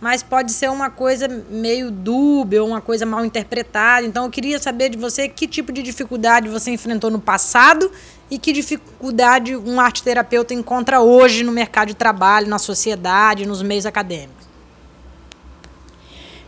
mas 0.00 0.22
pode 0.22 0.52
ser 0.52 0.70
uma 0.70 0.90
coisa 0.90 1.26
meio 1.50 1.90
dúbia, 1.90 2.62
uma 2.62 2.80
coisa 2.80 3.04
mal 3.04 3.24
interpretada. 3.24 4.06
Então 4.06 4.24
eu 4.24 4.30
queria 4.30 4.58
saber 4.58 4.90
de 4.90 4.98
você 4.98 5.28
que 5.28 5.46
tipo 5.46 5.72
de 5.72 5.82
dificuldade 5.82 6.48
você 6.48 6.70
enfrentou 6.70 7.10
no 7.10 7.20
passado 7.20 7.90
e 8.30 8.38
que 8.38 8.52
dificuldade 8.52 9.56
um 9.56 9.80
arte 9.80 10.02
terapeuta 10.02 10.54
encontra 10.54 11.00
hoje 11.00 11.42
no 11.42 11.50
mercado 11.50 11.88
de 11.88 11.94
trabalho, 11.94 12.46
na 12.48 12.58
sociedade, 12.58 13.46
nos 13.46 13.62
meios 13.62 13.86
acadêmicos. 13.86 14.46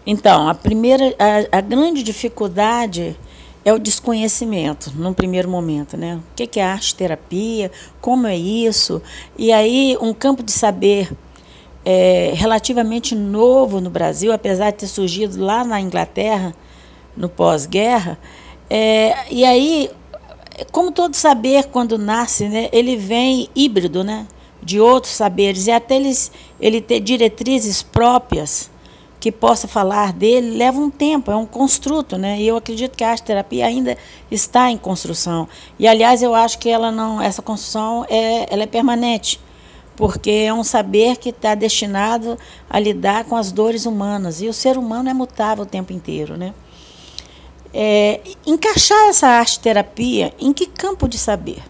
Então, 0.07 0.49
a 0.49 0.55
primeira, 0.55 1.15
a, 1.19 1.59
a 1.59 1.61
grande 1.61 2.03
dificuldade 2.03 3.19
é 3.65 3.73
o 3.73 3.79
desconhecimento, 3.79 4.91
num 4.97 5.13
primeiro 5.13 5.49
momento, 5.49 5.97
né? 5.97 6.17
O 6.17 6.35
que 6.35 6.59
é 6.59 6.65
arte 6.65 6.95
terapia? 6.95 7.71
Como 8.01 8.27
é 8.27 8.37
isso? 8.37 9.03
E 9.37 9.53
aí, 9.53 9.97
um 10.01 10.15
campo 10.15 10.43
de 10.43 10.53
saber 10.53 11.11
é, 11.85 12.33
relativamente 12.35 13.15
novo 13.15 13.81
no 13.81 13.91
Brasil, 13.91 14.33
apesar 14.33 14.71
de 14.71 14.79
ter 14.79 14.87
surgido 14.87 15.43
lá 15.43 15.65
na 15.65 15.81
Inglaterra, 15.81 16.55
no 17.17 17.29
pós-guerra. 17.29 18.19
É, 18.69 19.15
e 19.31 19.45
aí, 19.45 19.91
como 20.71 20.93
todo 20.93 21.15
saber, 21.15 21.67
quando 21.67 21.99
nasce, 21.99 22.49
né, 22.49 22.69
ele 22.73 22.97
vem 22.97 23.49
híbrido 23.55 24.05
né, 24.05 24.27
de 24.63 24.81
outros 24.81 25.15
saberes, 25.15 25.67
e 25.67 25.71
até 25.71 25.97
eles, 25.97 26.31
ele 26.61 26.81
ter 26.81 27.01
diretrizes 27.01 27.83
próprias 27.83 28.71
que 29.19 29.31
possa 29.31 29.69
falar 29.69 30.15
dele 30.15 30.57
leva 30.57 30.81
um 30.81 30.91
tempo, 30.91 31.31
é 31.31 31.37
um 31.37 31.45
construto, 31.45 32.17
né? 32.17 32.41
E 32.41 32.49
eu 32.49 32.57
acredito 32.57 32.97
que 32.97 33.05
a 33.05 33.11
arte 33.11 33.23
terapia 33.23 33.67
ainda 33.67 33.97
está 34.31 34.71
em 34.71 34.79
construção. 34.79 35.47
E 35.79 35.87
aliás, 35.87 36.23
eu 36.23 36.35
acho 36.35 36.59
que 36.59 36.71
ela 36.71 36.91
não, 36.91 37.21
essa 37.21 37.43
construção 37.43 38.07
é, 38.09 38.47
ela 38.51 38.63
é 38.63 38.67
permanente, 38.67 39.39
porque 39.97 40.31
é 40.31 40.53
um 40.53 40.65
saber 40.65 41.17
que 41.17 41.31
está 41.31 41.55
destinado 41.55 42.39
a 42.69 42.79
lidar 42.79 43.25
com 43.25 43.37
as 43.37 43.53
dores 43.53 43.87
humanas. 43.87 44.41
E 44.41 44.49
o 44.49 44.53
ser 44.53 44.79
humano 44.79 45.09
é 45.09 45.15
mutável 45.15 45.65
o 45.65 45.67
tempo 45.67 45.93
inteiro, 45.93 46.37
né? 46.37 46.55
É, 47.73 48.21
encaixar 48.47 49.09
essa 49.09 49.29
arte 49.29 49.61
terapia 49.61 50.35
em 50.39 50.53
que 50.53 50.67
campo 50.67 51.09
de 51.09 51.19
saber? 51.19 51.63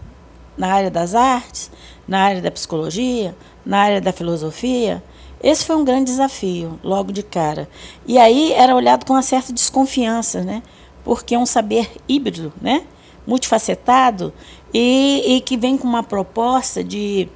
Na 0.56 0.72
área 0.72 0.90
das 0.90 1.14
artes, 1.14 1.70
na 2.06 2.20
área 2.20 2.40
da 2.40 2.50
psicologia, 2.50 3.34
na 3.64 3.78
área 3.78 4.00
da 4.00 4.12
filosofia, 4.12 5.02
esse 5.42 5.64
foi 5.64 5.76
um 5.76 5.84
grande 5.84 6.10
desafio, 6.10 6.78
logo 6.82 7.12
de 7.12 7.22
cara. 7.22 7.68
E 8.06 8.18
aí 8.18 8.52
era 8.52 8.74
olhado 8.74 9.04
com 9.06 9.14
uma 9.14 9.22
certa 9.22 9.52
desconfiança, 9.52 10.42
né? 10.42 10.62
Porque 11.02 11.34
é 11.34 11.38
um 11.38 11.46
saber 11.46 11.90
híbrido, 12.08 12.52
né? 12.60 12.84
multifacetado, 13.26 14.32
e, 14.72 15.36
e 15.36 15.40
que 15.40 15.56
vem 15.56 15.76
com 15.76 15.86
uma 15.86 16.02
proposta 16.02 16.82
de, 16.82 17.28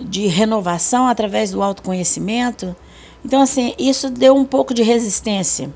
de 0.00 0.26
renovação 0.26 1.06
através 1.06 1.50
do 1.50 1.62
autoconhecimento. 1.62 2.74
Então, 3.24 3.42
assim, 3.42 3.74
isso 3.78 4.10
deu 4.10 4.36
um 4.36 4.44
pouco 4.44 4.72
de 4.72 4.82
resistência, 4.82 5.72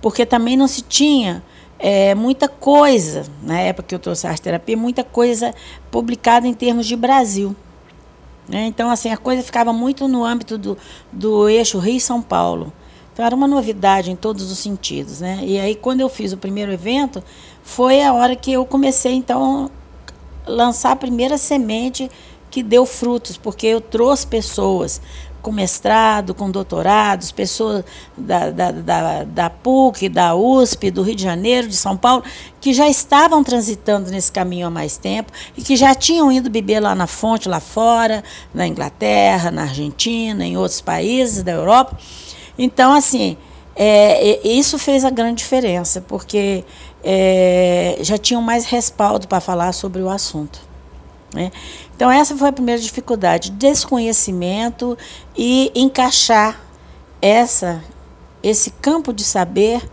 porque 0.00 0.24
também 0.24 0.56
não 0.56 0.68
se 0.68 0.82
tinha 0.82 1.42
é, 1.78 2.14
muita 2.14 2.48
coisa, 2.48 3.24
na 3.42 3.58
época 3.58 3.88
que 3.88 3.94
eu 3.94 3.98
trouxe 3.98 4.26
a 4.26 4.30
arte 4.30 4.42
terapia, 4.42 4.76
muita 4.76 5.02
coisa 5.02 5.52
publicada 5.90 6.46
em 6.46 6.54
termos 6.54 6.86
de 6.86 6.94
Brasil. 6.94 7.56
Né? 8.48 8.66
Então, 8.66 8.90
assim, 8.90 9.10
a 9.10 9.16
coisa 9.16 9.42
ficava 9.42 9.72
muito 9.72 10.06
no 10.06 10.24
âmbito 10.24 10.56
do, 10.56 10.78
do 11.12 11.48
eixo 11.48 11.78
Rio-São 11.78 12.22
Paulo. 12.22 12.72
Então, 13.12 13.24
era 13.24 13.34
uma 13.34 13.48
novidade 13.48 14.10
em 14.10 14.16
todos 14.16 14.50
os 14.50 14.58
sentidos. 14.58 15.20
Né? 15.20 15.40
E 15.42 15.58
aí, 15.58 15.74
quando 15.74 16.00
eu 16.00 16.08
fiz 16.08 16.32
o 16.32 16.36
primeiro 16.36 16.72
evento, 16.72 17.22
foi 17.62 18.02
a 18.02 18.12
hora 18.12 18.36
que 18.36 18.52
eu 18.52 18.64
comecei, 18.64 19.14
então, 19.14 19.70
lançar 20.46 20.92
a 20.92 20.96
primeira 20.96 21.36
semente 21.36 22.10
que 22.52 22.62
deu 22.62 22.84
frutos, 22.84 23.38
porque 23.38 23.66
eu 23.66 23.80
trouxe 23.80 24.26
pessoas 24.26 25.00
com 25.40 25.50
mestrado, 25.50 26.34
com 26.34 26.50
doutorados, 26.50 27.32
pessoas 27.32 27.82
da, 28.16 28.50
da, 28.50 28.70
da, 28.70 29.24
da, 29.24 29.50
PUC, 29.50 30.08
da 30.08 30.36
USP, 30.36 30.90
do 30.90 31.02
Rio 31.02 31.16
de 31.16 31.22
Janeiro, 31.22 31.66
de 31.66 31.74
São 31.74 31.96
Paulo, 31.96 32.22
que 32.60 32.72
já 32.72 32.88
estavam 32.88 33.42
transitando 33.42 34.10
nesse 34.10 34.30
caminho 34.30 34.68
há 34.68 34.70
mais 34.70 34.98
tempo 34.98 35.32
e 35.56 35.62
que 35.62 35.74
já 35.76 35.94
tinham 35.94 36.30
ido 36.30 36.48
beber 36.48 36.78
lá 36.78 36.94
na 36.94 37.08
fonte, 37.08 37.48
lá 37.48 37.58
fora, 37.58 38.22
na 38.54 38.68
Inglaterra, 38.68 39.50
na 39.50 39.62
Argentina, 39.62 40.44
em 40.44 40.56
outros 40.56 40.82
países 40.82 41.42
da 41.42 41.52
Europa. 41.52 41.98
Então, 42.56 42.92
assim, 42.92 43.36
é, 43.74 44.46
isso 44.46 44.78
fez 44.78 45.04
a 45.04 45.10
grande 45.10 45.38
diferença, 45.38 46.02
porque 46.02 46.62
é, 47.02 47.96
já 48.02 48.18
tinham 48.18 48.42
mais 48.42 48.66
respaldo 48.66 49.26
para 49.26 49.40
falar 49.40 49.72
sobre 49.72 50.02
o 50.02 50.08
assunto. 50.10 50.70
Né? 51.34 51.50
Então, 51.94 52.10
essa 52.10 52.36
foi 52.36 52.48
a 52.48 52.52
primeira 52.52 52.80
dificuldade: 52.80 53.50
desconhecimento 53.50 54.96
e 55.36 55.70
encaixar 55.74 56.60
essa, 57.20 57.82
esse 58.42 58.70
campo 58.70 59.12
de 59.12 59.24
saber 59.24 59.88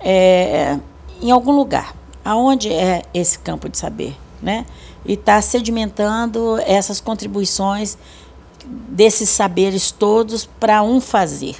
é, 0.00 0.78
em 1.20 1.30
algum 1.30 1.52
lugar. 1.52 1.94
Aonde 2.24 2.72
é 2.72 3.02
esse 3.12 3.38
campo 3.38 3.68
de 3.68 3.76
saber? 3.76 4.16
Né? 4.40 4.64
E 5.04 5.14
está 5.14 5.40
sedimentando 5.42 6.58
essas 6.64 7.00
contribuições 7.00 7.98
desses 8.64 9.28
saberes 9.28 9.90
todos 9.90 10.46
para 10.46 10.82
um 10.82 11.00
fazer. 11.00 11.56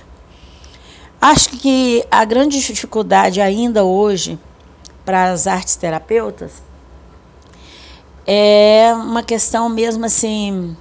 Acho 1.20 1.50
que 1.50 2.04
a 2.10 2.24
grande 2.24 2.60
dificuldade 2.60 3.40
ainda 3.40 3.84
hoje 3.84 4.38
para 5.04 5.32
as 5.32 5.46
artes 5.46 5.74
terapeutas 5.76 6.62
é 8.26 8.92
uma 8.94 9.22
questão 9.22 9.68
mesmo 9.68 10.04
assim. 10.04 10.76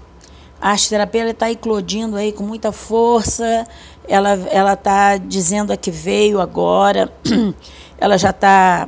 A 0.60 0.72
arte 0.72 0.90
terapia 0.90 1.30
está 1.30 1.50
eclodindo 1.50 2.16
aí 2.16 2.32
com 2.32 2.44
muita 2.44 2.72
força, 2.72 3.68
ela 4.08 4.32
ela 4.52 4.74
está 4.74 5.18
dizendo 5.18 5.74
a 5.74 5.78
que 5.78 5.90
veio 5.90 6.40
agora, 6.40 7.12
ela 7.98 8.18
já 8.18 8.30
está 8.30 8.88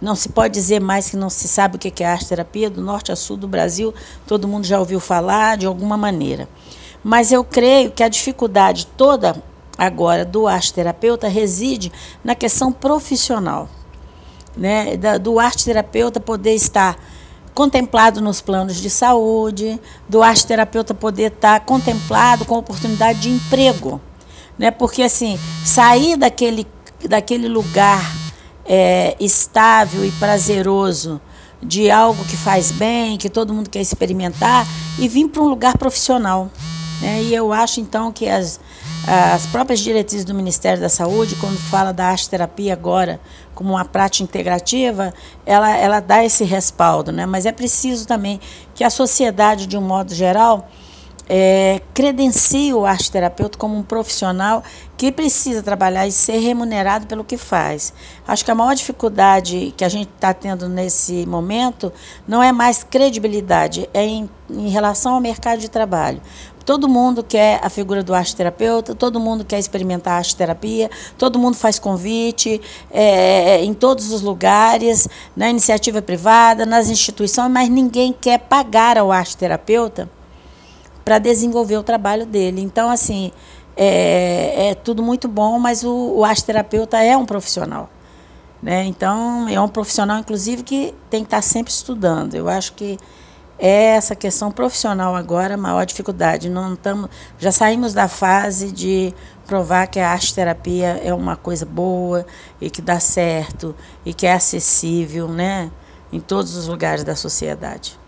não 0.00 0.16
se 0.16 0.30
pode 0.30 0.54
dizer 0.54 0.80
mais 0.80 1.10
que 1.10 1.16
não 1.16 1.28
se 1.28 1.46
sabe 1.46 1.76
o 1.76 1.78
que 1.78 2.02
é 2.02 2.06
arte 2.06 2.26
terapia, 2.26 2.70
do 2.70 2.80
norte 2.80 3.12
a 3.12 3.16
sul 3.16 3.36
do 3.36 3.46
Brasil, 3.46 3.94
todo 4.26 4.48
mundo 4.48 4.64
já 4.64 4.78
ouviu 4.78 4.98
falar 4.98 5.58
de 5.58 5.66
alguma 5.66 5.96
maneira. 5.96 6.48
Mas 7.04 7.30
eu 7.30 7.44
creio 7.44 7.90
que 7.90 8.02
a 8.02 8.08
dificuldade 8.08 8.86
toda 8.96 9.42
agora 9.76 10.24
do 10.24 10.46
arte 10.46 10.72
terapeuta 10.72 11.28
reside 11.28 11.92
na 12.24 12.34
questão 12.34 12.72
profissional, 12.72 13.68
né? 14.56 14.96
do 15.18 15.38
arte 15.38 15.64
terapeuta 15.64 16.18
poder 16.18 16.54
estar 16.54 16.98
contemplado 17.54 18.20
nos 18.20 18.40
planos 18.40 18.76
de 18.76 18.88
saúde, 18.88 19.80
do 20.08 20.22
arte 20.22 20.46
terapeuta 20.46 20.94
poder 20.94 21.32
estar 21.32 21.60
contemplado 21.60 22.44
com 22.44 22.56
oportunidade 22.56 23.20
de 23.20 23.30
emprego, 23.30 24.00
né? 24.58 24.70
Porque 24.70 25.02
assim, 25.02 25.38
sair 25.64 26.16
daquele 26.16 26.66
daquele 27.08 27.48
lugar 27.48 28.14
é, 28.64 29.16
estável 29.18 30.04
e 30.04 30.12
prazeroso 30.12 31.20
de 31.62 31.90
algo 31.90 32.24
que 32.24 32.36
faz 32.36 32.70
bem, 32.70 33.16
que 33.16 33.28
todo 33.28 33.52
mundo 33.52 33.68
quer 33.68 33.80
experimentar, 33.80 34.66
e 34.98 35.08
vir 35.08 35.28
para 35.28 35.42
um 35.42 35.48
lugar 35.48 35.76
profissional. 35.76 36.50
Né? 37.00 37.22
E 37.24 37.34
eu 37.34 37.52
acho 37.52 37.80
então 37.80 38.12
que 38.12 38.28
as, 38.28 38.60
as 39.06 39.46
próprias 39.46 39.80
diretrizes 39.80 40.24
do 40.24 40.34
Ministério 40.34 40.80
da 40.80 40.88
Saúde, 40.88 41.34
quando 41.36 41.56
fala 41.56 41.92
da 41.92 42.06
arte 42.06 42.28
terapia 42.28 42.72
agora 42.72 43.20
como 43.54 43.70
uma 43.70 43.84
prática 43.84 44.24
integrativa, 44.24 45.12
ela, 45.44 45.76
ela 45.76 46.00
dá 46.00 46.24
esse 46.24 46.44
respaldo. 46.44 47.10
Né? 47.10 47.26
Mas 47.26 47.46
é 47.46 47.52
preciso 47.52 48.06
também 48.06 48.40
que 48.74 48.84
a 48.84 48.90
sociedade, 48.90 49.66
de 49.66 49.76
um 49.76 49.82
modo 49.82 50.14
geral, 50.14 50.68
é, 51.32 51.80
credencia 51.94 52.76
o 52.76 52.84
arte 52.84 53.08
terapeuta 53.08 53.56
como 53.56 53.76
um 53.76 53.84
profissional 53.84 54.64
que 54.96 55.12
precisa 55.12 55.62
trabalhar 55.62 56.04
e 56.04 56.10
ser 56.10 56.38
remunerado 56.38 57.06
pelo 57.06 57.22
que 57.22 57.36
faz. 57.36 57.94
Acho 58.26 58.44
que 58.44 58.50
a 58.50 58.54
maior 58.54 58.74
dificuldade 58.74 59.72
que 59.76 59.84
a 59.84 59.88
gente 59.88 60.10
está 60.12 60.34
tendo 60.34 60.68
nesse 60.68 61.24
momento 61.26 61.92
não 62.26 62.42
é 62.42 62.50
mais 62.50 62.82
credibilidade, 62.82 63.88
é 63.94 64.04
em, 64.04 64.28
em 64.50 64.68
relação 64.70 65.14
ao 65.14 65.20
mercado 65.20 65.60
de 65.60 65.68
trabalho. 65.70 66.20
Todo 66.70 66.88
mundo 66.88 67.24
quer 67.24 67.58
a 67.64 67.68
figura 67.68 68.00
do 68.00 68.14
arte 68.14 68.36
terapeuta, 68.36 68.94
todo 68.94 69.18
mundo 69.18 69.44
quer 69.44 69.58
experimentar 69.58 70.18
arte 70.18 70.36
terapia, 70.36 70.88
todo 71.18 71.36
mundo 71.36 71.56
faz 71.56 71.80
convite 71.80 72.60
é, 72.92 73.60
em 73.64 73.74
todos 73.74 74.12
os 74.12 74.22
lugares, 74.22 75.08
na 75.34 75.50
iniciativa 75.50 76.00
privada, 76.00 76.64
nas 76.64 76.88
instituições, 76.88 77.50
mas 77.50 77.68
ninguém 77.68 78.12
quer 78.12 78.38
pagar 78.38 78.96
ao 78.96 79.10
arte 79.10 79.36
terapeuta 79.36 80.08
para 81.04 81.18
desenvolver 81.18 81.76
o 81.76 81.82
trabalho 81.82 82.24
dele. 82.24 82.60
Então, 82.60 82.88
assim, 82.88 83.32
é, 83.76 84.68
é 84.68 84.74
tudo 84.76 85.02
muito 85.02 85.26
bom, 85.26 85.58
mas 85.58 85.82
o, 85.82 86.22
o 86.22 86.42
terapeuta 86.46 87.02
é 87.02 87.16
um 87.16 87.26
profissional. 87.26 87.90
Né? 88.62 88.84
Então, 88.84 89.48
é 89.48 89.60
um 89.60 89.66
profissional, 89.66 90.20
inclusive, 90.20 90.62
que 90.62 90.94
tem 91.10 91.24
que 91.24 91.26
estar 91.26 91.42
sempre 91.42 91.72
estudando. 91.72 92.36
Eu 92.36 92.48
acho 92.48 92.74
que 92.74 92.96
é 93.60 93.96
essa 93.96 94.16
questão 94.16 94.50
profissional 94.50 95.14
agora 95.14 95.54
a 95.54 95.56
maior 95.56 95.84
dificuldade. 95.84 96.48
Não 96.48 96.74
tamo, 96.74 97.10
já 97.38 97.52
saímos 97.52 97.92
da 97.92 98.08
fase 98.08 98.72
de 98.72 99.14
provar 99.46 99.86
que 99.86 100.00
a 100.00 100.10
arte 100.10 100.34
terapia 100.34 101.00
é 101.04 101.12
uma 101.12 101.36
coisa 101.36 101.66
boa 101.66 102.26
e 102.60 102.70
que 102.70 102.80
dá 102.80 102.98
certo 102.98 103.76
e 104.04 104.14
que 104.14 104.26
é 104.26 104.32
acessível 104.32 105.28
né, 105.28 105.70
em 106.10 106.20
todos 106.20 106.56
os 106.56 106.66
lugares 106.66 107.04
da 107.04 107.14
sociedade. 107.14 108.00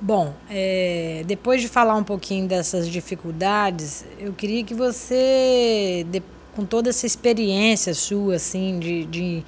Bom, 0.00 0.32
é, 0.48 1.24
depois 1.26 1.60
de 1.60 1.68
falar 1.68 1.96
um 1.96 2.04
pouquinho 2.04 2.46
dessas 2.46 2.88
dificuldades, 2.88 4.04
eu 4.18 4.32
queria 4.32 4.62
que 4.62 4.74
você, 4.74 6.06
de, 6.08 6.22
com 6.54 6.64
toda 6.64 6.90
essa 6.90 7.06
experiência 7.06 7.92
sua, 7.94 8.36
assim, 8.36 8.78
de, 8.78 9.04
de, 9.06 9.44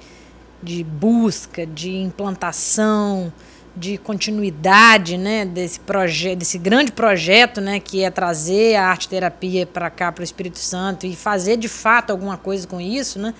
de 0.61 0.83
busca, 0.83 1.65
de 1.65 1.95
implantação, 1.97 3.31
de 3.75 3.97
continuidade, 3.97 5.17
né, 5.17 5.45
desse 5.45 5.79
projeto, 5.79 6.39
desse 6.39 6.57
grande 6.57 6.91
projeto, 6.91 7.61
né, 7.61 7.79
que 7.79 8.03
é 8.03 8.09
trazer 8.09 8.75
a 8.75 8.87
arte 8.87 9.07
terapia 9.07 9.65
para 9.65 9.89
cá, 9.89 10.11
para 10.11 10.21
o 10.21 10.23
Espírito 10.23 10.59
Santo 10.59 11.05
e 11.05 11.15
fazer 11.15 11.55
de 11.57 11.69
fato 11.69 12.11
alguma 12.11 12.37
coisa 12.37 12.67
com 12.67 12.81
isso, 12.81 13.19
né? 13.19 13.33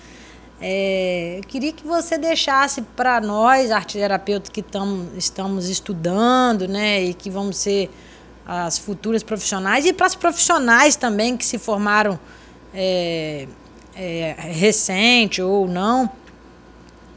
É, 0.62 1.36
eu 1.38 1.42
queria 1.44 1.72
que 1.72 1.86
você 1.86 2.18
deixasse 2.18 2.82
para 2.82 3.18
nós, 3.20 3.70
arteterapeutas 3.70 4.50
que 4.50 4.60
tam, 4.60 5.08
estamos 5.16 5.68
estudando, 5.68 6.68
né, 6.68 7.02
e 7.02 7.14
que 7.14 7.30
vamos 7.30 7.56
ser 7.56 7.90
as 8.46 8.78
futuras 8.78 9.22
profissionais, 9.22 9.86
e 9.86 9.92
para 9.92 10.06
as 10.06 10.14
profissionais 10.14 10.96
também 10.96 11.36
que 11.36 11.46
se 11.46 11.58
formaram 11.58 12.18
é, 12.74 13.46
é, 13.94 14.34
recente 14.38 15.40
ou 15.40 15.66
não, 15.66 16.10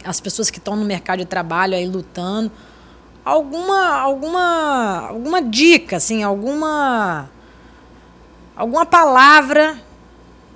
as 0.04 0.20
pessoas 0.20 0.50
que 0.50 0.58
estão 0.58 0.76
no 0.76 0.86
mercado 0.86 1.20
de 1.20 1.26
trabalho 1.26 1.76
aí 1.76 1.88
lutando, 1.88 2.52
alguma, 3.24 4.00
alguma, 4.00 5.08
alguma 5.08 5.42
dica, 5.42 5.98
assim, 5.98 6.24
alguma, 6.24 7.30
alguma 8.56 8.86
palavra, 8.86 9.80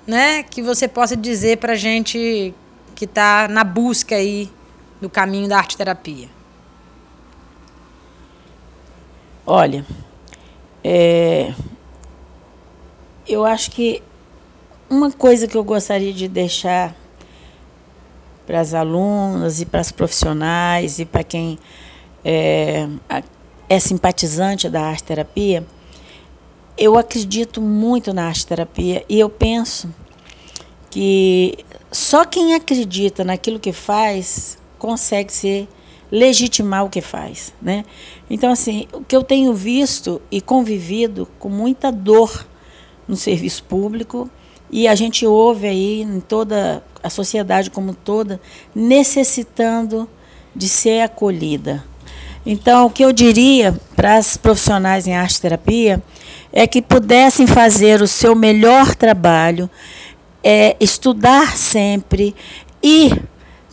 né, 0.06 0.42
que 0.42 0.62
você 0.62 0.86
possa 0.86 1.16
dizer 1.16 1.58
para 1.58 1.74
gente 1.74 2.54
que 2.94 3.04
está 3.04 3.46
na 3.48 3.64
busca 3.64 4.14
aí 4.14 4.50
do 5.00 5.08
caminho 5.08 5.48
da 5.48 5.58
arte 5.58 5.76
terapia? 5.76 6.28
Olha, 9.46 9.84
é, 10.84 11.54
eu 13.26 13.44
acho 13.44 13.70
que 13.70 14.02
uma 14.90 15.10
coisa 15.10 15.46
que 15.46 15.56
eu 15.56 15.64
gostaria 15.64 16.12
de 16.12 16.28
deixar 16.28 16.94
para 18.48 18.60
as 18.60 18.72
alunas 18.72 19.60
e 19.60 19.66
para 19.66 19.80
as 19.80 19.92
profissionais 19.92 20.98
e 20.98 21.04
para 21.04 21.22
quem 21.22 21.58
é, 22.24 22.88
é 23.68 23.78
simpatizante 23.78 24.70
da 24.70 24.80
arte 24.80 25.04
terapia, 25.04 25.66
eu 26.78 26.96
acredito 26.96 27.60
muito 27.60 28.14
na 28.14 28.26
arte 28.26 28.46
terapia 28.46 29.04
e 29.06 29.20
eu 29.20 29.28
penso 29.28 29.94
que 30.88 31.58
só 31.92 32.24
quem 32.24 32.54
acredita 32.54 33.22
naquilo 33.22 33.60
que 33.60 33.70
faz 33.70 34.56
consegue 34.78 35.30
ser 35.30 35.68
legitimar 36.10 36.86
o 36.86 36.88
que 36.88 37.02
faz, 37.02 37.52
né? 37.60 37.84
Então 38.30 38.50
assim, 38.50 38.88
o 38.94 39.04
que 39.04 39.14
eu 39.14 39.22
tenho 39.22 39.52
visto 39.52 40.22
e 40.30 40.40
convivido 40.40 41.28
com 41.38 41.50
muita 41.50 41.92
dor 41.92 42.48
no 43.06 43.14
serviço 43.14 43.62
público 43.64 44.30
e 44.70 44.86
a 44.86 44.94
gente 44.94 45.26
ouve 45.26 45.66
aí 45.66 46.02
em 46.02 46.20
toda 46.20 46.82
a 47.02 47.10
sociedade 47.10 47.70
como 47.70 47.94
toda 47.94 48.40
necessitando 48.74 50.08
de 50.54 50.68
ser 50.68 51.00
acolhida. 51.00 51.84
Então, 52.44 52.86
o 52.86 52.90
que 52.90 53.04
eu 53.04 53.12
diria 53.12 53.78
para 53.94 54.16
as 54.16 54.36
profissionais 54.36 55.06
em 55.06 55.14
arte 55.14 55.40
terapia 55.40 56.02
é 56.52 56.66
que 56.66 56.80
pudessem 56.80 57.46
fazer 57.46 58.00
o 58.00 58.06
seu 58.06 58.34
melhor 58.34 58.94
trabalho 58.94 59.68
é, 60.42 60.76
estudar 60.80 61.56
sempre 61.56 62.34
e 62.82 63.12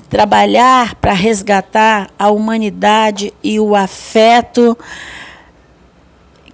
trabalhar 0.10 0.96
para 0.96 1.14
resgatar 1.14 2.10
a 2.18 2.30
humanidade 2.30 3.34
e 3.44 3.60
o 3.60 3.76
afeto, 3.76 4.78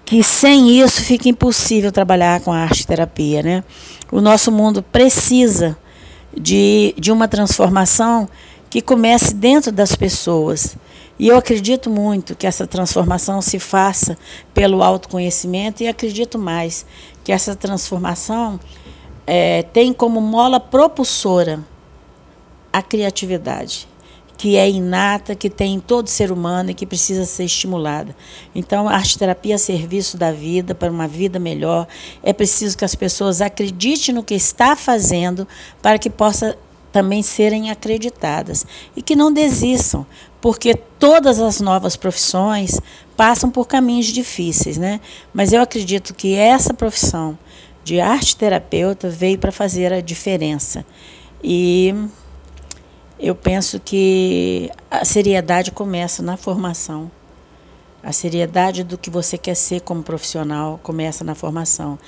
que 0.06 0.23
sem 0.23 0.80
isso 0.80 1.01
fica 1.01 1.30
impossível 1.30 1.91
trabalhar 1.91 2.41
com 2.41 2.51
a 2.51 2.58
arte 2.58 2.86
terapia. 2.86 3.41
Né? 3.41 3.63
O 4.12 4.19
nosso 4.19 4.52
mundo 4.52 4.84
precisa 4.84 5.78
de, 6.38 6.93
de 6.97 7.12
uma 7.12 7.28
transformação 7.28 8.28
que 8.69 8.82
comece 8.82 9.34
dentro 9.34 9.71
das 9.71 9.95
pessoas. 9.95 10.76
E 11.17 11.28
eu 11.28 11.38
acredito 11.38 11.89
muito 11.89 12.36
que 12.36 12.47
essa 12.47 12.65
transformação 12.67 13.41
se 13.41 13.60
faça 13.60 14.17
pelo 14.54 14.82
autoconhecimento 14.82 15.84
e 15.84 15.88
acredito 15.88 16.38
mais 16.38 16.86
que 17.24 17.32
essa 17.32 17.56
transformação 17.56 18.60
é, 19.26 19.63
tem 19.63 19.93
como 19.93 20.19
mola 20.19 20.60
propulsora 20.60 21.63
a 22.74 22.82
criatividade, 22.82 23.88
que 24.41 24.58
é 24.58 24.67
inata, 24.67 25.36
que 25.36 25.51
tem 25.51 25.75
em 25.75 25.80
todo 25.80 26.08
ser 26.08 26.32
humano 26.32 26.71
e 26.71 26.73
que 26.73 26.84
precisa 26.84 27.25
ser 27.25 27.43
estimulada. 27.43 28.15
Então, 28.56 28.89
a 28.89 28.93
arte 28.93 29.19
terapia 29.19 29.54
a 29.54 29.58
serviço 29.60 30.17
da 30.17 30.32
vida, 30.32 30.73
para 30.73 30.91
uma 30.91 31.08
vida 31.08 31.38
melhor. 31.38 31.88
É 32.23 32.34
preciso 32.34 32.75
que 32.75 32.84
as 32.84 32.95
pessoas 32.95 33.39
acreditem 33.39 34.15
no 34.15 34.23
que 34.23 34.34
está 34.34 34.75
fazendo 34.75 35.47
para 35.80 35.99
que 35.99 36.10
possa 36.10 36.58
também 36.91 37.21
serem 37.21 37.69
acreditadas 37.69 38.65
e 38.95 39.04
que 39.04 39.15
não 39.15 39.32
desistam, 39.32 40.08
porque 40.41 40.73
todas 40.73 41.39
as 41.39 41.62
novas 41.62 41.95
profissões 41.95 42.82
passam 43.15 43.51
por 43.51 43.67
caminhos 43.67 44.08
difíceis, 44.08 44.75
né? 44.75 44.99
Mas 45.32 45.54
eu 45.54 45.62
acredito 45.62 46.15
que 46.15 46.34
essa 46.34 46.73
profissão 46.73 47.38
de 47.84 48.01
arte 48.01 48.36
terapeuta 48.36 49.08
veio 49.08 49.38
para 49.38 49.51
fazer 49.51 49.93
a 49.93 50.01
diferença. 50.01 50.84
E 51.43 51.93
eu 53.21 53.36
penso 53.36 53.79
que 53.79 54.71
a 54.89 55.05
seriedade 55.05 55.71
começa 55.71 56.23
na 56.23 56.36
formação. 56.36 57.12
A 58.03 58.12
seriedade 58.12 58.84
do 58.84 58.97
que 58.97 59.12
você 59.12 59.38
quer 59.38 59.53
ser 59.53 59.81
como 59.81 60.01
profissional 60.01 60.79
começa 60.81 61.23
na 61.23 61.36
formação. 61.36 61.99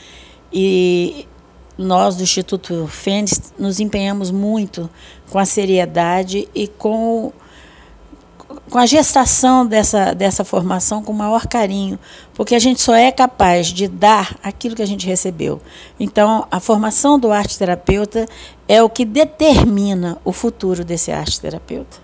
E 0.51 1.27
nós 1.77 2.15
do 2.15 2.23
Instituto 2.23 2.87
Fênix 2.87 3.53
nos 3.59 3.79
empenhamos 3.79 4.31
muito 4.31 4.89
com 5.29 5.37
a 5.37 5.45
seriedade 5.45 6.49
e 6.55 6.67
com, 6.67 7.31
com 8.69 8.77
a 8.77 8.85
gestação 8.85 9.65
dessa, 9.65 10.13
dessa 10.13 10.43
formação 10.43 11.03
com 11.03 11.11
o 11.11 11.15
maior 11.15 11.47
carinho, 11.47 11.99
porque 12.33 12.55
a 12.55 12.59
gente 12.59 12.81
só 12.81 12.95
é 12.95 13.11
capaz 13.11 13.67
de 13.67 13.87
dar 13.87 14.37
aquilo 14.43 14.75
que 14.75 14.81
a 14.81 14.87
gente 14.87 15.05
recebeu. 15.05 15.61
Então, 15.99 16.47
a 16.49 16.59
formação 16.59 17.19
do 17.19 17.31
arte 17.31 17.57
terapeuta 17.57 18.25
é 18.67 18.81
o 18.81 18.89
que 18.89 19.05
determina 19.05 20.17
o 20.23 20.31
futuro 20.31 20.83
desse 20.83 21.11
arte 21.11 21.39
terapeuta. 21.39 22.02